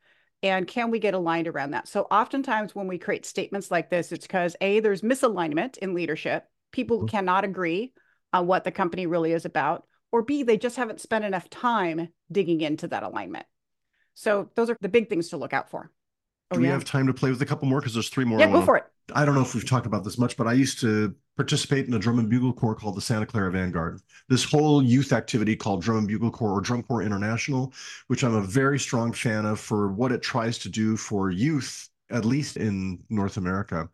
And 0.41 0.65
can 0.67 0.89
we 0.89 0.97
get 0.97 1.13
aligned 1.13 1.47
around 1.47 1.71
that? 1.71 1.87
So 1.87 2.07
oftentimes 2.09 2.73
when 2.73 2.87
we 2.87 2.97
create 2.97 3.27
statements 3.27 3.69
like 3.69 3.91
this, 3.91 4.11
it's 4.11 4.25
because 4.25 4.55
A, 4.61 4.79
there's 4.79 5.03
misalignment 5.03 5.77
in 5.77 5.93
leadership. 5.93 6.45
People 6.71 7.01
Mhm. 7.01 7.09
cannot 7.09 7.43
agree 7.43 7.93
on 8.33 8.47
what 8.47 8.63
the 8.63 8.71
company 8.71 9.05
really 9.05 9.33
is 9.33 9.45
about. 9.45 9.85
Or 10.11 10.23
B, 10.23 10.43
they 10.43 10.57
just 10.57 10.75
haven't 10.75 11.01
spent 11.01 11.25
enough 11.25 11.49
time 11.49 12.09
digging 12.31 12.61
into 12.61 12.87
that 12.87 13.03
alignment. 13.03 13.45
So 14.15 14.49
those 14.55 14.69
are 14.69 14.77
the 14.81 14.89
big 14.89 15.07
things 15.07 15.29
to 15.29 15.37
look 15.37 15.53
out 15.53 15.69
for. 15.69 15.91
Do 16.51 16.59
we 16.59 16.67
have 16.67 16.83
time 16.83 17.05
to 17.07 17.13
play 17.13 17.29
with 17.29 17.41
a 17.43 17.45
couple 17.45 17.67
more? 17.67 17.79
Because 17.79 17.93
there's 17.93 18.09
three 18.09 18.25
more. 18.25 18.39
yeah, 18.39 18.51
go 18.51 18.61
for 18.61 18.75
it. 18.75 18.85
I 19.13 19.23
don't 19.23 19.35
know 19.35 19.41
if 19.41 19.53
we've 19.53 19.67
talked 19.67 19.85
about 19.85 20.03
this 20.03 20.17
much, 20.17 20.35
but 20.35 20.47
I 20.47 20.53
used 20.53 20.79
to 20.81 21.13
participate 21.35 21.87
in 21.87 21.93
a 21.93 21.99
drum 21.99 22.19
and 22.19 22.29
bugle 22.29 22.53
corps 22.53 22.75
called 22.75 22.95
the 22.95 23.01
Santa 23.01 23.25
Clara 23.25 23.51
Vanguard. 23.51 24.01
This 24.29 24.43
whole 24.43 24.83
youth 24.83 25.13
activity 25.13 25.55
called 25.55 25.81
Drum 25.81 25.99
and 25.99 26.07
Bugle 26.07 26.31
Corps 26.31 26.51
or 26.51 26.61
Drum 26.61 26.83
Corps 26.83 27.03
International, 27.03 27.71
which 28.07 28.23
I'm 28.23 28.35
a 28.35 28.41
very 28.41 28.79
strong 28.79 29.13
fan 29.13 29.45
of 29.45 29.59
for 29.59 29.89
what 29.89 30.11
it 30.11 30.21
tries 30.21 30.57
to 30.59 30.69
do 30.69 30.97
for 30.97 31.29
youth, 31.29 31.87
at 32.09 32.25
least 32.25 32.57
in 32.57 32.99
North 33.09 33.37
America. 33.37 33.87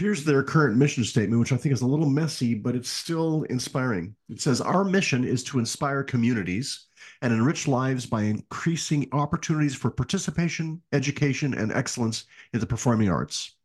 Here's 0.00 0.24
their 0.24 0.42
current 0.42 0.78
mission 0.78 1.04
statement, 1.04 1.40
which 1.40 1.52
I 1.52 1.58
think 1.58 1.74
is 1.74 1.82
a 1.82 1.86
little 1.86 2.08
messy, 2.08 2.54
but 2.54 2.74
it's 2.74 2.88
still 2.88 3.42
inspiring. 3.50 4.16
It 4.30 4.40
says, 4.40 4.62
Our 4.62 4.82
mission 4.82 5.24
is 5.24 5.44
to 5.44 5.58
inspire 5.58 6.02
communities 6.02 6.86
and 7.20 7.34
enrich 7.34 7.68
lives 7.68 8.06
by 8.06 8.22
increasing 8.22 9.08
opportunities 9.12 9.74
for 9.74 9.90
participation, 9.90 10.80
education, 10.94 11.52
and 11.52 11.70
excellence 11.70 12.24
in 12.54 12.60
the 12.60 12.66
performing 12.66 13.10
arts. 13.10 13.56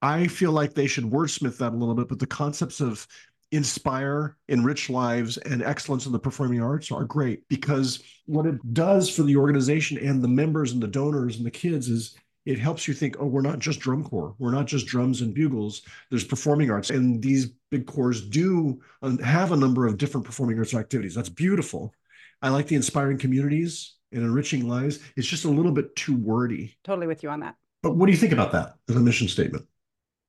I 0.00 0.26
feel 0.26 0.52
like 0.52 0.72
they 0.72 0.86
should 0.86 1.04
wordsmith 1.04 1.58
that 1.58 1.74
a 1.74 1.76
little 1.76 1.94
bit, 1.94 2.08
but 2.08 2.18
the 2.18 2.26
concepts 2.26 2.80
of 2.80 3.06
inspire, 3.52 4.38
enrich 4.48 4.88
lives, 4.88 5.36
and 5.36 5.62
excellence 5.62 6.06
in 6.06 6.12
the 6.12 6.18
performing 6.18 6.62
arts 6.62 6.90
are 6.90 7.04
great 7.04 7.46
because 7.48 8.02
what 8.24 8.46
it 8.46 8.72
does 8.72 9.10
for 9.10 9.22
the 9.22 9.36
organization 9.36 9.98
and 9.98 10.22
the 10.22 10.28
members 10.28 10.72
and 10.72 10.82
the 10.82 10.88
donors 10.88 11.36
and 11.36 11.44
the 11.44 11.50
kids 11.50 11.90
is 11.90 12.16
it 12.46 12.58
helps 12.58 12.86
you 12.86 12.94
think, 12.94 13.16
oh, 13.18 13.26
we're 13.26 13.40
not 13.40 13.58
just 13.58 13.80
drum 13.80 14.04
corps. 14.04 14.34
We're 14.38 14.52
not 14.52 14.66
just 14.66 14.86
drums 14.86 15.22
and 15.22 15.34
bugles. 15.34 15.82
There's 16.10 16.24
performing 16.24 16.70
arts. 16.70 16.90
And 16.90 17.22
these 17.22 17.46
big 17.70 17.86
corps 17.86 18.20
do 18.20 18.80
have 19.22 19.52
a 19.52 19.56
number 19.56 19.86
of 19.86 19.96
different 19.96 20.26
performing 20.26 20.58
arts 20.58 20.74
activities. 20.74 21.14
That's 21.14 21.30
beautiful. 21.30 21.94
I 22.42 22.50
like 22.50 22.66
the 22.66 22.76
inspiring 22.76 23.18
communities 23.18 23.94
and 24.12 24.22
enriching 24.22 24.68
lives. 24.68 24.98
It's 25.16 25.26
just 25.26 25.46
a 25.46 25.50
little 25.50 25.72
bit 25.72 25.96
too 25.96 26.16
wordy. 26.16 26.76
Totally 26.84 27.06
with 27.06 27.22
you 27.22 27.30
on 27.30 27.40
that. 27.40 27.56
But 27.82 27.96
what 27.96 28.06
do 28.06 28.12
you 28.12 28.18
think 28.18 28.32
about 28.32 28.52
that 28.52 28.74
as 28.88 28.96
a 28.96 29.00
mission 29.00 29.28
statement? 29.28 29.66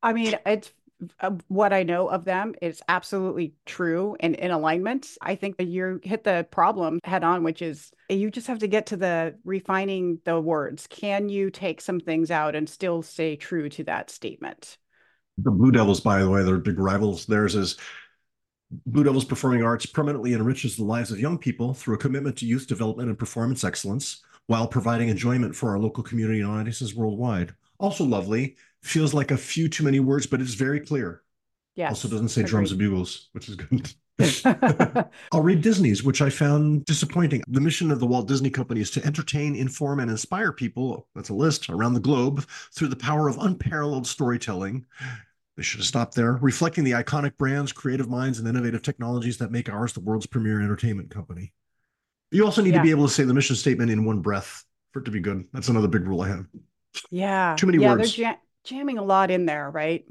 I 0.01 0.13
mean, 0.13 0.35
it's 0.45 0.71
what 1.47 1.73
I 1.73 1.83
know 1.83 2.07
of 2.07 2.25
them. 2.25 2.55
It's 2.61 2.81
absolutely 2.87 3.53
true 3.65 4.15
and 4.19 4.35
in 4.35 4.51
alignment. 4.51 5.17
I 5.21 5.35
think 5.35 5.57
that 5.57 5.67
you 5.67 5.99
hit 6.03 6.23
the 6.23 6.47
problem 6.51 6.99
head 7.03 7.23
on, 7.23 7.43
which 7.43 7.61
is 7.61 7.91
you 8.09 8.31
just 8.31 8.47
have 8.47 8.59
to 8.59 8.67
get 8.67 8.87
to 8.87 8.97
the 8.97 9.35
refining 9.43 10.19
the 10.23 10.39
words. 10.39 10.87
Can 10.87 11.29
you 11.29 11.49
take 11.49 11.81
some 11.81 11.99
things 11.99 12.31
out 12.31 12.55
and 12.55 12.69
still 12.69 13.01
stay 13.01 13.35
true 13.35 13.69
to 13.69 13.83
that 13.85 14.09
statement? 14.09 14.77
The 15.37 15.51
Blue 15.51 15.71
Devils, 15.71 15.99
by 15.99 16.19
the 16.19 16.29
way, 16.29 16.43
they're 16.43 16.57
big 16.57 16.79
rivals. 16.79 17.25
Theirs 17.25 17.55
is 17.55 17.77
Blue 18.85 19.03
Devils 19.03 19.25
Performing 19.25 19.63
Arts 19.63 19.85
permanently 19.85 20.33
enriches 20.33 20.77
the 20.77 20.85
lives 20.85 21.11
of 21.11 21.19
young 21.19 21.37
people 21.37 21.73
through 21.73 21.95
a 21.95 21.99
commitment 21.99 22.37
to 22.37 22.45
youth 22.45 22.67
development 22.67 23.09
and 23.09 23.19
performance 23.19 23.63
excellence 23.63 24.23
while 24.47 24.67
providing 24.67 25.09
enjoyment 25.09 25.55
for 25.55 25.71
our 25.71 25.79
local 25.79 26.03
community 26.03 26.39
and 26.39 26.49
audiences 26.49 26.95
worldwide. 26.95 27.53
Also 27.79 28.05
lovely. 28.05 28.55
Feels 28.85 29.13
like 29.13 29.31
a 29.31 29.37
few 29.37 29.67
too 29.67 29.83
many 29.83 29.99
words, 29.99 30.27
but 30.27 30.41
it's 30.41 30.53
very 30.53 30.79
clear. 30.79 31.23
Yeah. 31.75 31.89
Also 31.89 32.07
doesn't 32.07 32.29
say 32.29 32.43
drums 32.43 32.71
and 32.71 32.79
bugles, 32.79 33.29
which 33.33 33.49
is 33.49 33.55
good. 33.55 33.91
I'll 35.33 35.41
read 35.41 35.61
Disney's, 35.61 36.03
which 36.03 36.21
I 36.21 36.29
found 36.29 36.85
disappointing. 36.85 37.43
The 37.49 37.59
mission 37.59 37.91
of 37.91 37.99
the 37.99 38.05
Walt 38.05 38.27
Disney 38.27 38.49
Company 38.49 38.79
is 38.81 38.91
to 38.91 39.05
entertain, 39.05 39.55
inform, 39.55 39.99
and 39.99 40.09
inspire 40.09 40.53
people, 40.53 41.07
that's 41.15 41.29
a 41.29 41.33
list, 41.33 41.69
around 41.69 41.95
the 41.95 41.99
globe 41.99 42.45
through 42.73 42.87
the 42.89 42.95
power 42.95 43.27
of 43.27 43.37
unparalleled 43.39 44.07
storytelling. 44.07 44.85
They 45.57 45.63
should 45.63 45.79
have 45.79 45.87
stopped 45.87 46.15
there, 46.15 46.33
reflecting 46.33 46.83
the 46.83 46.91
iconic 46.91 47.37
brands, 47.37 47.73
creative 47.73 48.09
minds, 48.09 48.39
and 48.39 48.47
innovative 48.47 48.83
technologies 48.83 49.37
that 49.39 49.51
make 49.51 49.67
ours 49.67 49.93
the 49.93 49.99
world's 49.99 50.27
premier 50.27 50.61
entertainment 50.61 51.09
company. 51.09 51.51
You 52.31 52.45
also 52.45 52.61
need 52.61 52.73
Yeah. 52.73 52.79
to 52.79 52.83
be 52.83 52.91
able 52.91 53.07
to 53.07 53.13
say 53.13 53.23
the 53.23 53.33
mission 53.33 53.55
statement 53.55 53.91
in 53.91 54.05
one 54.05 54.21
breath 54.21 54.63
for 54.93 54.99
it 55.01 55.05
to 55.05 55.11
be 55.11 55.19
good. 55.19 55.45
That's 55.51 55.69
another 55.69 55.87
big 55.89 56.07
rule 56.07 56.21
I 56.21 56.29
have. 56.29 56.45
yeah. 57.09 57.55
Too 57.57 57.67
many 57.67 57.81
yeah, 57.81 57.91
words. 57.95 58.15
They're 58.15 58.27
jam- 58.31 58.39
jamming 58.65 58.97
a 58.97 59.03
lot 59.03 59.31
in 59.31 59.45
there, 59.45 59.69
right? 59.71 60.05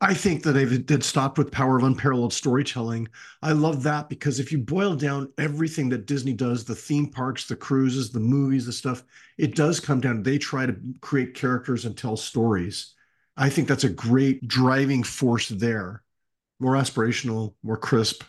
I 0.00 0.14
think 0.14 0.42
that 0.42 0.52
they've 0.52 0.84
did 0.84 1.04
stopped 1.04 1.38
with 1.38 1.52
power 1.52 1.76
of 1.76 1.84
unparalleled 1.84 2.32
storytelling. 2.32 3.06
I 3.40 3.52
love 3.52 3.84
that 3.84 4.08
because 4.08 4.40
if 4.40 4.50
you 4.50 4.58
boil 4.58 4.96
down 4.96 5.32
everything 5.38 5.88
that 5.90 6.06
Disney 6.06 6.32
does, 6.32 6.64
the 6.64 6.74
theme 6.74 7.06
parks, 7.08 7.46
the 7.46 7.54
cruises, 7.54 8.10
the 8.10 8.18
movies, 8.18 8.66
the 8.66 8.72
stuff, 8.72 9.04
it 9.38 9.54
does 9.54 9.78
come 9.78 10.00
down. 10.00 10.22
They 10.22 10.38
try 10.38 10.66
to 10.66 10.76
create 11.00 11.34
characters 11.34 11.84
and 11.84 11.96
tell 11.96 12.16
stories. 12.16 12.94
I 13.36 13.48
think 13.48 13.68
that's 13.68 13.84
a 13.84 13.88
great 13.88 14.46
driving 14.48 15.04
force 15.04 15.48
there. 15.48 16.02
More 16.58 16.74
aspirational, 16.74 17.54
more 17.62 17.76
crisp. 17.76 18.24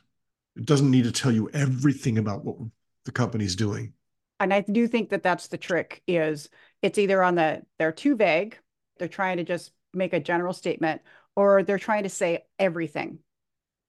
It 0.55 0.65
doesn't 0.65 0.91
need 0.91 1.05
to 1.05 1.11
tell 1.11 1.31
you 1.31 1.49
everything 1.51 2.19
about 2.19 2.45
what 2.45 2.57
the 3.05 3.11
company's 3.11 3.55
doing. 3.55 3.93
and 4.39 4.53
I 4.53 4.61
do 4.61 4.87
think 4.87 5.09
that 5.09 5.23
that's 5.23 5.47
the 5.47 5.57
trick 5.57 6.01
is 6.07 6.49
it's 6.81 6.97
either 6.97 7.23
on 7.23 7.35
the 7.35 7.63
they're 7.79 7.91
too 7.91 8.15
vague, 8.15 8.57
they're 8.97 9.07
trying 9.07 9.37
to 9.37 9.43
just 9.43 9.71
make 9.93 10.13
a 10.13 10.19
general 10.19 10.53
statement 10.53 11.01
or 11.35 11.63
they're 11.63 11.79
trying 11.79 12.03
to 12.03 12.09
say 12.09 12.45
everything. 12.59 13.19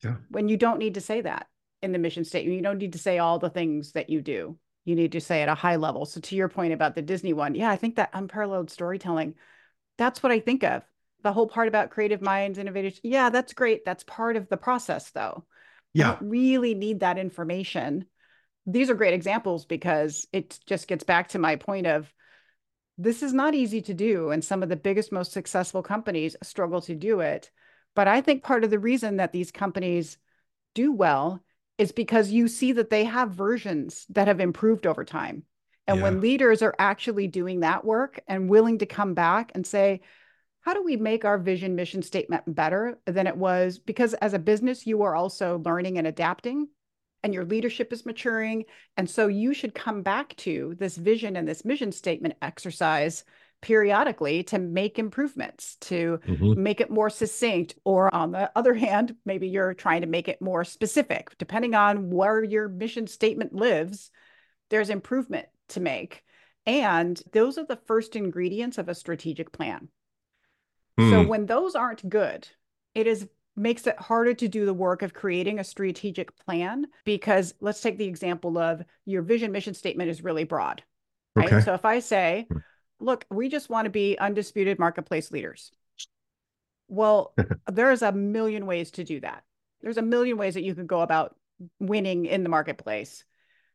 Yeah. 0.03 0.17
When 0.29 0.49
you 0.49 0.57
don't 0.57 0.79
need 0.79 0.95
to 0.95 1.01
say 1.01 1.21
that 1.21 1.47
in 1.83 1.93
the 1.93 1.99
mission 1.99 2.25
statement, 2.25 2.57
you 2.57 2.63
don't 2.63 2.79
need 2.79 2.93
to 2.93 2.99
say 2.99 3.19
all 3.19 3.39
the 3.39 3.51
things 3.51 3.93
that 3.93 4.11
you 4.11 4.21
do. 4.21 4.59
You 4.85 4.97
need 4.97 5.13
to 5.13 5.21
say 5.21 5.43
at 5.43 5.49
a 5.49 5.55
high 5.55 5.77
level. 5.77 6.05
So 6.05 6.21
to 6.21 6.37
your 6.37 6.49
point 6.49 6.75
about 6.75 6.95
the 6.95 7.03
Disney 7.03 7.33
one, 7.33 7.55
yeah, 7.55 7.71
I 7.71 7.77
think 7.77 7.97
that 7.97 8.11
unparalleled 8.13 8.71
storytelling, 8.71 9.35
that's 9.97 10.23
what 10.23 10.33
I 10.33 10.41
think 10.41 10.63
of. 10.63 10.83
The 11.23 11.33
whole 11.33 11.47
part 11.47 11.69
about 11.69 11.91
creative 11.91 12.21
minds, 12.21 12.59
innovators. 12.59 13.01
Yeah, 13.03 13.31
that's 13.31 13.55
great. 13.55 13.85
That's 13.87 14.05
part 14.05 14.37
of 14.37 14.49
the 14.49 14.59
process 14.59 15.11
though. 15.11 15.45
Yeah. 15.95 16.19
really 16.21 16.75
need 16.75 17.01
that 17.01 17.19
information. 17.19 18.07
These 18.67 18.91
are 18.91 18.95
great 18.95 19.15
examples 19.15 19.65
because 19.65 20.27
it 20.33 20.59
just 20.67 20.89
gets 20.89 21.05
back 21.05 21.29
to 21.29 21.39
my 21.39 21.57
point 21.57 21.87
of 21.87 22.13
this 22.97 23.23
is 23.23 23.33
not 23.33 23.55
easy 23.55 23.83
to 23.83 23.95
do. 23.95 24.31
And 24.31 24.45
some 24.45 24.63
of 24.63 24.69
the 24.69 24.77
biggest, 24.77 25.13
most 25.13 25.33
successful 25.33 25.83
companies 25.83 26.37
struggle 26.43 26.81
to 26.83 26.95
do 26.95 27.21
it. 27.21 27.51
But 27.95 28.09
I 28.09 28.21
think 28.21 28.43
part 28.43 28.65
of 28.65 28.71
the 28.71 28.79
reason 28.79 29.17
that 29.17 29.33
these 29.33 29.51
companies 29.51 30.19
do 30.75 30.93
well 30.93 31.41
is 31.79 31.93
because 31.93 32.31
you 32.31 32.49
see 32.49 32.73
that 32.73 32.91
they 32.91 33.05
have 33.05 33.31
versions 33.31 34.07
that 34.11 34.29
have 34.29 34.41
improved 34.41 34.87
over 34.87 35.05
time. 35.05 35.45
And 35.87 35.99
yeah. 35.99 36.05
when 36.05 36.21
leaders 36.21 36.63
are 36.63 36.75
actually 36.79 37.27
doing 37.29 37.61
that 37.61 37.85
work 37.85 38.21
and 38.27 38.49
willing 38.49 38.79
to 38.79 38.87
come 38.87 39.15
back 39.15 39.53
and 39.55 39.67
say, 39.67 40.01
how 40.61 40.73
do 40.73 40.83
we 40.83 40.97
make 40.97 41.25
our 41.25 41.37
vision 41.37 41.75
mission 41.75 42.01
statement 42.01 42.43
better 42.47 42.99
than 43.07 43.27
it 43.27 43.37
was? 43.37 43.79
Because 43.79 44.15
as 44.15 44.33
a 44.33 44.39
business, 44.39 44.87
you 44.87 45.03
are 45.03 45.15
also 45.15 45.61
learning 45.65 45.99
and 45.99 46.07
adapting, 46.07 46.69
and 47.25 47.35
your 47.35 47.45
leadership 47.45 47.93
is 47.93 48.07
maturing. 48.07 48.67
And 48.97 49.09
so 49.09 49.27
you 49.27 49.55
should 49.55 49.75
come 49.75 50.03
back 50.03 50.37
to 50.37 50.77
this 50.79 50.97
vision 50.97 51.37
and 51.37 51.49
this 51.49 51.65
mission 51.65 51.91
statement 51.91 52.35
exercise 52.43 53.25
periodically 53.63 54.43
to 54.43 54.59
make 54.59 54.99
improvements, 54.99 55.77
to 55.77 56.21
mm-hmm. 56.27 56.63
make 56.63 56.83
it 56.83 56.91
more 56.91 57.09
succinct. 57.09 57.75
Or 57.85 58.15
on 58.15 58.33
the 58.33 58.53
other 58.55 58.75
hand, 58.75 59.17
maybe 59.25 59.49
you're 59.49 59.73
trying 59.73 60.03
to 60.03 60.07
make 60.07 60.29
it 60.29 60.43
more 60.43 60.65
specific. 60.65 61.37
Depending 61.39 61.75
on 61.75 62.11
where 62.11 62.45
your 62.45 62.69
mission 62.69 63.07
statement 63.07 63.55
lives, 63.55 64.11
there's 64.69 64.91
improvement 64.91 65.47
to 65.71 65.81
make. 65.81 66.23
And 66.67 67.21
those 67.33 67.57
are 67.57 67.67
the 67.67 67.81
first 67.87 68.17
ingredients 68.17 68.77
of 68.77 68.91
a 68.91 68.95
strategic 68.95 69.51
plan. 69.51 69.89
Mm. 71.01 71.11
So 71.11 71.23
hmm. 71.23 71.29
when 71.29 71.47
those 71.47 71.75
aren't 71.75 72.09
good, 72.09 72.47
it 72.95 73.07
is 73.07 73.29
makes 73.57 73.87
it 73.87 73.99
harder 73.99 74.35
to 74.35 74.49
do 74.49 74.67
the 74.67 74.75
work 74.75 75.03
of 75.03 75.15
creating 75.15 75.59
a 75.59 75.65
strategic 75.65 76.37
plan 76.45 76.87
because 77.05 77.55
let's 77.61 77.81
take 77.81 77.99
the 77.99 78.07
example 78.07 78.59
of 78.59 78.83
your 79.05 79.23
vision 79.23 79.53
mission 79.53 79.75
statement 79.75 80.11
is 80.11 80.25
really 80.25 80.45
broad. 80.45 80.83
Right? 81.37 81.53
Okay. 81.53 81.61
So 81.61 81.75
if 81.75 81.85
I 81.85 82.01
say, 82.01 82.47
hmm 82.51 82.59
look, 83.01 83.25
we 83.31 83.49
just 83.49 83.71
want 83.71 83.87
to 83.87 83.91
be 83.91 84.19
undisputed 84.19 84.79
marketplace 84.79 85.31
leaders. 85.31 85.71
Well, 86.89 87.35
there's 87.71 88.03
a 88.03 88.13
million 88.13 88.67
ways 88.67 88.93
to 88.93 89.05
do 89.05 89.21
that. 89.21 89.45
There's 89.83 89.99
a 89.99 90.03
million 90.03 90.37
ways 90.37 90.55
that 90.55 90.65
you 90.65 90.75
can 90.75 90.87
go 90.87 91.01
about 91.01 91.37
winning 91.79 92.27
in 92.27 92.43
the 92.43 92.49
marketplace. 92.49 93.25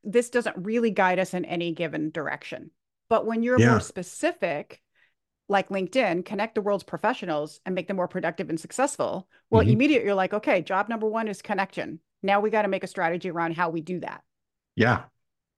This 0.04 0.30
doesn't 0.30 0.58
really 0.58 0.92
guide 0.92 1.20
us 1.20 1.34
in 1.34 1.46
any 1.46 1.74
given 1.74 2.12
direction. 2.12 2.72
But 3.10 3.26
when 3.26 3.44
you're 3.44 3.60
yeah. 3.60 3.72
more 3.72 3.80
specific, 3.80 4.82
like 5.49 5.69
LinkedIn, 5.69 6.23
connect 6.25 6.55
the 6.55 6.62
world's 6.62 6.83
professionals 6.83 7.59
and 7.65 7.75
make 7.75 7.88
them 7.88 7.97
more 7.97 8.07
productive 8.07 8.49
and 8.49 8.59
successful. 8.59 9.27
Well, 9.49 9.63
mm-hmm. 9.63 9.71
immediately 9.71 10.05
you're 10.05 10.15
like, 10.15 10.33
okay, 10.33 10.62
job 10.62 10.88
number 10.88 11.07
one 11.07 11.27
is 11.27 11.41
connection. 11.41 11.99
Now 12.21 12.39
we 12.39 12.49
got 12.49 12.62
to 12.62 12.67
make 12.67 12.83
a 12.83 12.88
strategy 12.88 13.29
around 13.29 13.55
how 13.55 13.69
we 13.69 13.81
do 13.81 13.99
that. 14.01 14.23
Yeah. 14.75 15.03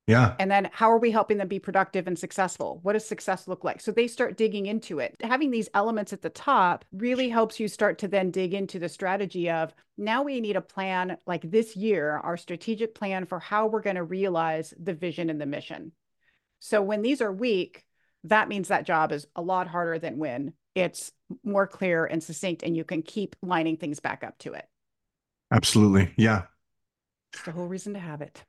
Yeah. 0.07 0.35
And 0.39 0.49
then 0.49 0.69
how 0.73 0.91
are 0.91 0.97
we 0.97 1.11
helping 1.11 1.37
them 1.37 1.47
be 1.47 1.59
productive 1.59 2.07
and 2.07 2.17
successful? 2.17 2.79
What 2.81 2.93
does 2.93 3.05
success 3.05 3.47
look 3.47 3.63
like? 3.63 3.79
So 3.79 3.91
they 3.91 4.07
start 4.07 4.35
digging 4.35 4.65
into 4.65 4.99
it. 4.99 5.15
Having 5.21 5.51
these 5.51 5.69
elements 5.73 6.11
at 6.11 6.21
the 6.21 6.29
top 6.29 6.85
really 6.91 7.29
helps 7.29 7.59
you 7.59 7.67
start 7.67 7.99
to 7.99 8.07
then 8.07 8.31
dig 8.31 8.53
into 8.53 8.79
the 8.79 8.89
strategy 8.89 9.49
of 9.49 9.73
now 9.97 10.23
we 10.23 10.41
need 10.41 10.55
a 10.55 10.61
plan 10.61 11.17
like 11.27 11.49
this 11.49 11.75
year, 11.75 12.17
our 12.23 12.35
strategic 12.35 12.95
plan 12.95 13.25
for 13.25 13.39
how 13.39 13.67
we're 13.67 13.81
going 13.81 13.95
to 13.95 14.03
realize 14.03 14.73
the 14.81 14.93
vision 14.93 15.29
and 15.29 15.39
the 15.39 15.45
mission. 15.45 15.91
So 16.59 16.81
when 16.81 17.03
these 17.03 17.21
are 17.21 17.31
weak, 17.31 17.85
that 18.23 18.47
means 18.47 18.67
that 18.67 18.85
job 18.85 19.11
is 19.11 19.27
a 19.35 19.41
lot 19.41 19.67
harder 19.67 19.99
than 19.99 20.17
when 20.17 20.53
it's 20.75 21.11
more 21.43 21.67
clear 21.67 22.05
and 22.05 22.23
succinct 22.23 22.63
and 22.63 22.75
you 22.75 22.83
can 22.83 23.01
keep 23.01 23.35
lining 23.41 23.77
things 23.77 23.99
back 23.99 24.23
up 24.23 24.37
to 24.39 24.53
it. 24.53 24.65
Absolutely. 25.51 26.13
Yeah. 26.17 26.43
It's 27.33 27.43
the 27.43 27.51
whole 27.51 27.67
reason 27.67 27.93
to 27.93 27.99
have 27.99 28.21
it. 28.21 28.43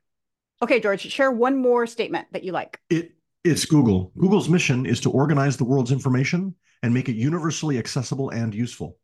Okay, 0.61 0.79
George, 0.79 1.01
share 1.01 1.31
one 1.31 1.57
more 1.57 1.85
statement 1.87 2.27
that 2.31 2.43
you 2.43 2.51
like. 2.51 2.79
It 2.89 3.13
it's 3.43 3.65
Google. 3.65 4.13
Google's 4.17 4.47
mission 4.47 4.85
is 4.85 5.01
to 5.01 5.11
organize 5.11 5.57
the 5.57 5.65
world's 5.65 5.91
information 5.91 6.55
and 6.81 6.93
make 6.93 7.09
it 7.09 7.15
universally 7.15 7.77
accessible 7.77 8.29
and 8.29 8.55
useful. 8.55 8.97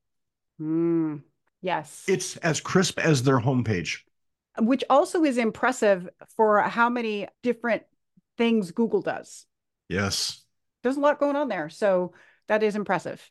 Mm, 0.61 1.23
yes. 1.61 2.05
It's 2.07 2.37
as 2.37 2.61
crisp 2.61 2.99
as 2.99 3.23
their 3.23 3.39
homepage. 3.39 3.99
Which 4.57 4.83
also 4.89 5.25
is 5.25 5.37
impressive 5.37 6.07
for 6.37 6.61
how 6.61 6.89
many 6.89 7.27
different 7.43 7.83
things 8.37 8.71
Google 8.71 9.01
does. 9.01 9.45
Yes. 9.89 10.41
There's 10.83 10.97
a 10.97 11.01
lot 11.01 11.19
going 11.19 11.35
on 11.35 11.47
there. 11.47 11.69
So 11.69 12.13
that 12.47 12.63
is 12.63 12.75
impressive. 12.75 13.29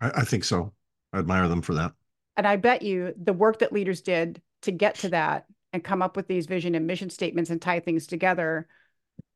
I, 0.00 0.10
I 0.16 0.24
think 0.24 0.44
so. 0.44 0.72
I 1.12 1.18
admire 1.18 1.48
them 1.48 1.62
for 1.62 1.74
that. 1.74 1.92
And 2.36 2.46
I 2.46 2.56
bet 2.56 2.82
you 2.82 3.14
the 3.20 3.32
work 3.32 3.60
that 3.60 3.72
leaders 3.72 4.00
did 4.00 4.40
to 4.62 4.70
get 4.70 4.96
to 4.96 5.08
that 5.10 5.46
and 5.72 5.84
come 5.84 6.02
up 6.02 6.16
with 6.16 6.28
these 6.28 6.46
vision 6.46 6.74
and 6.74 6.86
mission 6.86 7.10
statements 7.10 7.50
and 7.50 7.60
tie 7.60 7.80
things 7.80 8.06
together 8.06 8.68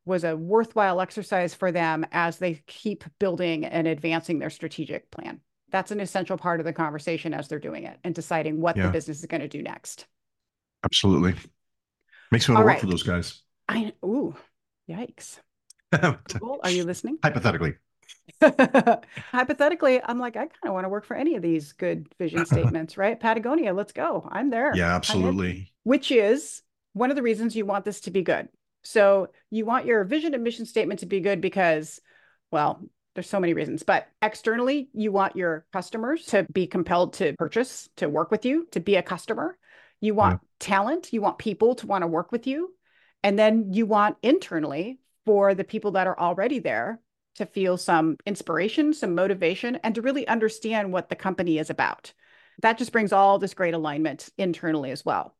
was 0.05 0.25
a 0.25 0.37
worthwhile 0.37 1.01
exercise 1.01 1.55
for 1.55 1.71
them 1.71 2.05
as 2.13 2.39
they 2.39 2.63
keep 2.67 3.05
building 3.19 3.65
and 3.65 3.87
advancing 3.87 4.39
their 4.39 4.51
strategic 4.51 5.11
plan. 5.11 5.41
That's 5.71 5.91
an 5.91 6.01
essential 6.01 6.37
part 6.37 6.61
of 6.61 6.67
the 6.67 6.73
conversation 6.73 7.33
as 7.33 7.49
they're 7.49 7.59
doing 7.59 7.85
it 7.85 7.99
and 8.05 8.15
deciding 8.15 8.61
what 8.61 8.77
yeah. 8.77 8.87
the 8.87 8.93
business 8.93 9.21
is 9.21 9.27
going 9.27 9.41
to 9.41 9.49
do 9.49 9.63
next. 9.63 10.07
Absolutely. 10.85 11.35
Makes 12.31 12.49
me 12.49 12.55
want 12.55 12.63
to 12.63 12.67
work 12.67 12.75
right. 12.75 12.81
for 12.81 12.87
those 12.87 13.03
guys. 13.03 13.43
I 13.69 13.93
ooh, 14.05 14.35
yikes. 14.89 15.39
Google, 15.93 16.61
are 16.63 16.71
you 16.71 16.85
listening? 16.85 17.19
Hypothetically. 17.23 17.75
Hypothetically, 18.41 20.01
I'm 20.03 20.19
like, 20.19 20.37
I 20.37 20.47
kind 20.47 20.53
of 20.65 20.73
want 20.73 20.85
to 20.85 20.89
work 20.89 21.05
for 21.05 21.17
any 21.17 21.37
of 21.37 21.43
these 21.43 21.73
good 21.73 22.09
vision 22.19 22.47
statements, 22.47 22.97
right? 22.97 23.19
Patagonia, 23.19 23.73
let's 23.73 23.93
go. 23.93 24.29
I'm 24.31 24.51
there. 24.51 24.75
Yeah, 24.75 24.95
absolutely. 24.95 25.73
Which 25.85 26.11
is 26.11 26.63
one 26.93 27.11
of 27.11 27.17
the 27.17 27.23
reasons 27.23 27.57
you 27.57 27.67
want 27.67 27.85
this 27.85 28.01
to 28.03 28.11
be 28.11 28.23
good. 28.23 28.49
So 28.83 29.29
you 29.51 29.65
want 29.65 29.87
your 29.87 30.05
vision 30.05 30.35
and 30.35 30.43
mission 30.43 30.67
statement 30.67 31.01
to 31.01 31.07
be 31.07 31.21
good 31.21 31.41
because, 31.41 32.01
well, 32.51 32.81
there's 33.15 33.29
so 33.29 33.41
many 33.41 33.55
reasons, 33.55 33.83
but 33.83 34.09
externally, 34.23 34.89
you 34.93 35.13
want 35.13 35.37
your 35.37 35.67
customers 35.73 36.25
to 36.27 36.47
be 36.53 36.67
compelled 36.67 37.15
to 37.15 37.35
purchase, 37.35 37.89
to 37.97 38.09
work 38.09 38.31
with 38.31 38.45
you, 38.45 38.67
to 38.73 38.81
be 38.81 38.97
a 38.97 39.03
customer. 39.03 39.57
You 40.01 40.15
want 40.15 40.41
yeah. 40.43 40.49
talent, 40.59 41.13
you 41.13 41.21
want 41.21 41.39
people 41.39 41.75
to 41.77 41.87
want 41.87 42.03
to 42.03 42.09
work 42.09 42.33
with 42.33 42.47
you. 42.47 42.75
And 43.23 43.39
then 43.39 43.73
you 43.73 43.87
want 43.87 44.17
internally 44.23 44.99
for 45.25 45.55
the 45.55 45.65
people 45.65 45.93
that 45.93 46.07
are 46.07 46.19
already 46.19 46.59
there 46.59 47.01
to 47.37 47.47
feel 47.47 47.77
some 47.77 48.17
inspiration, 48.27 48.93
some 48.93 49.15
motivation, 49.15 49.77
and 49.77 49.95
to 49.95 50.03
really 50.03 50.27
understand 50.29 50.93
what 50.93 51.09
the 51.09 51.17
company 51.17 51.59
is 51.59 51.71
about. 51.71 52.13
That 52.61 52.79
just 52.79 52.93
brings 52.93 53.13
all 53.13 53.39
this 53.39 53.55
great 53.55 53.75
alignment 53.75 54.29
internally 54.37 54.91
as 54.91 55.05
well. 55.05 55.35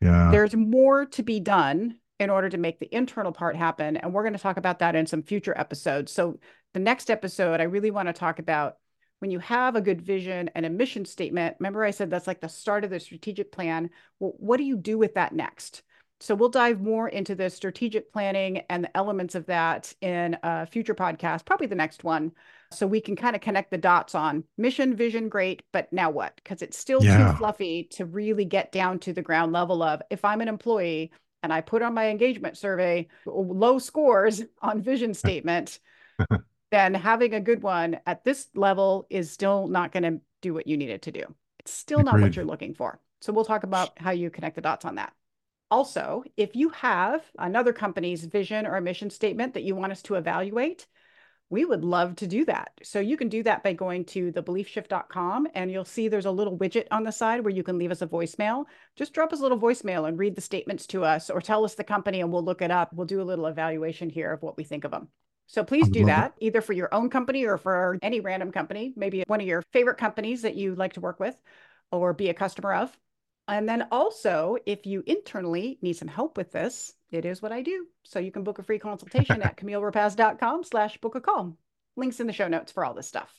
Yeah. 0.00 0.30
There's 0.30 0.54
more 0.54 1.06
to 1.06 1.22
be 1.22 1.40
done 1.40 1.96
in 2.18 2.30
order 2.30 2.48
to 2.48 2.58
make 2.58 2.78
the 2.78 2.94
internal 2.94 3.32
part 3.32 3.56
happen. 3.56 3.96
And 3.96 4.12
we're 4.12 4.22
going 4.22 4.34
to 4.34 4.38
talk 4.38 4.56
about 4.56 4.78
that 4.78 4.94
in 4.94 5.06
some 5.06 5.22
future 5.22 5.56
episodes. 5.56 6.12
So, 6.12 6.38
the 6.74 6.80
next 6.80 7.10
episode, 7.10 7.60
I 7.60 7.64
really 7.64 7.90
want 7.90 8.08
to 8.08 8.14
talk 8.14 8.38
about 8.38 8.76
when 9.18 9.30
you 9.30 9.40
have 9.40 9.76
a 9.76 9.80
good 9.82 10.00
vision 10.00 10.50
and 10.54 10.64
a 10.64 10.70
mission 10.70 11.04
statement. 11.04 11.56
Remember, 11.60 11.84
I 11.84 11.90
said 11.90 12.08
that's 12.08 12.26
like 12.26 12.40
the 12.40 12.48
start 12.48 12.82
of 12.82 12.90
the 12.90 12.98
strategic 12.98 13.52
plan. 13.52 13.90
Well, 14.18 14.32
what 14.38 14.56
do 14.56 14.64
you 14.64 14.76
do 14.76 14.96
with 14.96 15.14
that 15.14 15.34
next? 15.34 15.82
So 16.22 16.36
we'll 16.36 16.50
dive 16.50 16.80
more 16.80 17.08
into 17.08 17.34
the 17.34 17.50
strategic 17.50 18.12
planning 18.12 18.58
and 18.70 18.84
the 18.84 18.96
elements 18.96 19.34
of 19.34 19.46
that 19.46 19.92
in 20.00 20.38
a 20.44 20.66
future 20.66 20.94
podcast, 20.94 21.44
probably 21.44 21.66
the 21.66 21.74
next 21.74 22.04
one. 22.04 22.30
So 22.70 22.86
we 22.86 23.00
can 23.00 23.16
kind 23.16 23.34
of 23.34 23.42
connect 23.42 23.72
the 23.72 23.78
dots 23.78 24.14
on 24.14 24.44
mission, 24.56 24.94
vision, 24.94 25.28
great, 25.28 25.64
but 25.72 25.92
now 25.92 26.10
what? 26.10 26.36
Because 26.36 26.62
it's 26.62 26.78
still 26.78 27.02
yeah. 27.02 27.32
too 27.32 27.38
fluffy 27.38 27.88
to 27.94 28.04
really 28.04 28.44
get 28.44 28.70
down 28.70 29.00
to 29.00 29.12
the 29.12 29.20
ground 29.20 29.52
level 29.52 29.82
of 29.82 30.00
if 30.10 30.24
I'm 30.24 30.40
an 30.40 30.46
employee 30.46 31.10
and 31.42 31.52
I 31.52 31.60
put 31.60 31.82
on 31.82 31.92
my 31.92 32.08
engagement 32.08 32.56
survey 32.56 33.08
low 33.26 33.80
scores 33.80 34.44
on 34.62 34.80
vision 34.80 35.14
statement, 35.14 35.80
then 36.70 36.94
having 36.94 37.34
a 37.34 37.40
good 37.40 37.64
one 37.64 37.98
at 38.06 38.22
this 38.22 38.46
level 38.54 39.08
is 39.10 39.32
still 39.32 39.66
not 39.66 39.90
going 39.90 40.04
to 40.04 40.20
do 40.40 40.54
what 40.54 40.68
you 40.68 40.76
need 40.76 40.90
it 40.90 41.02
to 41.02 41.10
do. 41.10 41.24
It's 41.58 41.72
still 41.72 41.98
Agreed. 41.98 42.12
not 42.12 42.20
what 42.20 42.36
you're 42.36 42.44
looking 42.44 42.74
for. 42.74 43.00
So 43.22 43.32
we'll 43.32 43.44
talk 43.44 43.64
about 43.64 43.98
how 43.98 44.12
you 44.12 44.30
connect 44.30 44.54
the 44.54 44.62
dots 44.62 44.84
on 44.84 44.94
that. 44.94 45.12
Also, 45.72 46.22
if 46.36 46.54
you 46.54 46.68
have 46.68 47.24
another 47.38 47.72
company's 47.72 48.26
vision 48.26 48.66
or 48.66 48.76
a 48.76 48.82
mission 48.82 49.08
statement 49.08 49.54
that 49.54 49.62
you 49.62 49.74
want 49.74 49.90
us 49.90 50.02
to 50.02 50.16
evaluate, 50.16 50.86
we 51.48 51.64
would 51.64 51.82
love 51.82 52.14
to 52.16 52.26
do 52.26 52.44
that. 52.44 52.72
So 52.82 53.00
you 53.00 53.16
can 53.16 53.30
do 53.30 53.42
that 53.44 53.64
by 53.64 53.72
going 53.72 54.04
to 54.06 54.32
thebeliefshift.com 54.32 55.48
and 55.54 55.70
you'll 55.70 55.86
see 55.86 56.08
there's 56.08 56.26
a 56.26 56.30
little 56.30 56.58
widget 56.58 56.88
on 56.90 57.04
the 57.04 57.10
side 57.10 57.42
where 57.42 57.54
you 57.54 57.62
can 57.62 57.78
leave 57.78 57.90
us 57.90 58.02
a 58.02 58.06
voicemail. 58.06 58.66
Just 58.96 59.14
drop 59.14 59.32
us 59.32 59.38
a 59.38 59.42
little 59.42 59.58
voicemail 59.58 60.06
and 60.06 60.18
read 60.18 60.34
the 60.34 60.42
statements 60.42 60.86
to 60.88 61.06
us 61.06 61.30
or 61.30 61.40
tell 61.40 61.64
us 61.64 61.74
the 61.74 61.84
company 61.84 62.20
and 62.20 62.30
we'll 62.30 62.44
look 62.44 62.60
it 62.60 62.70
up. 62.70 62.92
We'll 62.92 63.06
do 63.06 63.22
a 63.22 63.24
little 63.24 63.46
evaluation 63.46 64.10
here 64.10 64.30
of 64.30 64.42
what 64.42 64.58
we 64.58 64.64
think 64.64 64.84
of 64.84 64.90
them. 64.90 65.08
So 65.46 65.64
please 65.64 65.88
do 65.88 66.04
that 66.04 66.34
either 66.38 66.60
for 66.60 66.74
your 66.74 66.92
own 66.92 67.08
company 67.08 67.46
or 67.46 67.56
for 67.56 67.98
any 68.02 68.20
random 68.20 68.52
company, 68.52 68.92
maybe 68.94 69.24
one 69.26 69.40
of 69.40 69.46
your 69.46 69.62
favorite 69.72 69.96
companies 69.96 70.42
that 70.42 70.54
you 70.54 70.74
like 70.74 70.92
to 70.94 71.00
work 71.00 71.18
with 71.18 71.34
or 71.90 72.12
be 72.12 72.28
a 72.28 72.34
customer 72.34 72.74
of. 72.74 72.94
And 73.52 73.68
then 73.68 73.86
also, 73.92 74.56
if 74.64 74.86
you 74.86 75.02
internally 75.06 75.78
need 75.82 75.92
some 75.92 76.08
help 76.08 76.38
with 76.38 76.52
this, 76.52 76.94
it 77.10 77.26
is 77.26 77.42
what 77.42 77.52
I 77.52 77.60
do. 77.60 77.86
So 78.02 78.18
you 78.18 78.32
can 78.32 78.44
book 78.44 78.58
a 78.58 78.62
free 78.62 78.78
consultation 78.78 79.42
at 79.42 79.56
camillerapacz.com 79.58 80.64
slash 80.64 80.96
book 81.02 81.16
a 81.16 81.20
call. 81.20 81.58
Links 81.94 82.18
in 82.18 82.26
the 82.26 82.32
show 82.32 82.48
notes 82.48 82.72
for 82.72 82.82
all 82.82 82.94
this 82.94 83.06
stuff. 83.06 83.30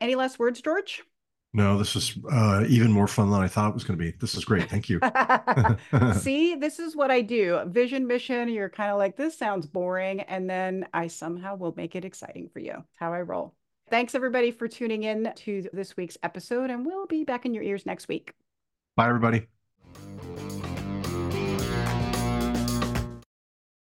Any 0.00 0.14
last 0.14 0.38
words, 0.38 0.60
George? 0.60 1.02
No, 1.52 1.76
this 1.76 1.96
is 1.96 2.16
uh, 2.30 2.64
even 2.68 2.92
more 2.92 3.08
fun 3.08 3.32
than 3.32 3.42
I 3.42 3.48
thought 3.48 3.70
it 3.70 3.74
was 3.74 3.82
going 3.82 3.98
to 3.98 4.04
be. 4.04 4.12
This 4.12 4.36
is 4.36 4.44
great. 4.44 4.70
Thank 4.70 4.88
you. 4.88 5.00
See, 6.20 6.54
this 6.54 6.78
is 6.78 6.94
what 6.94 7.10
I 7.10 7.20
do. 7.20 7.62
Vision, 7.66 8.06
mission, 8.06 8.48
you're 8.48 8.70
kind 8.70 8.92
of 8.92 8.98
like, 8.98 9.16
this 9.16 9.36
sounds 9.36 9.66
boring. 9.66 10.20
And 10.20 10.48
then 10.48 10.86
I 10.94 11.08
somehow 11.08 11.56
will 11.56 11.74
make 11.76 11.96
it 11.96 12.04
exciting 12.04 12.48
for 12.48 12.60
you. 12.60 12.84
how 12.94 13.12
I 13.12 13.22
roll. 13.22 13.56
Thanks 13.90 14.14
everybody 14.14 14.52
for 14.52 14.68
tuning 14.68 15.02
in 15.02 15.32
to 15.34 15.68
this 15.72 15.96
week's 15.96 16.16
episode, 16.22 16.70
and 16.70 16.86
we'll 16.86 17.06
be 17.06 17.24
back 17.24 17.44
in 17.44 17.52
your 17.52 17.64
ears 17.64 17.84
next 17.84 18.06
week. 18.06 18.32
Bye, 18.94 19.08
everybody. 19.08 19.46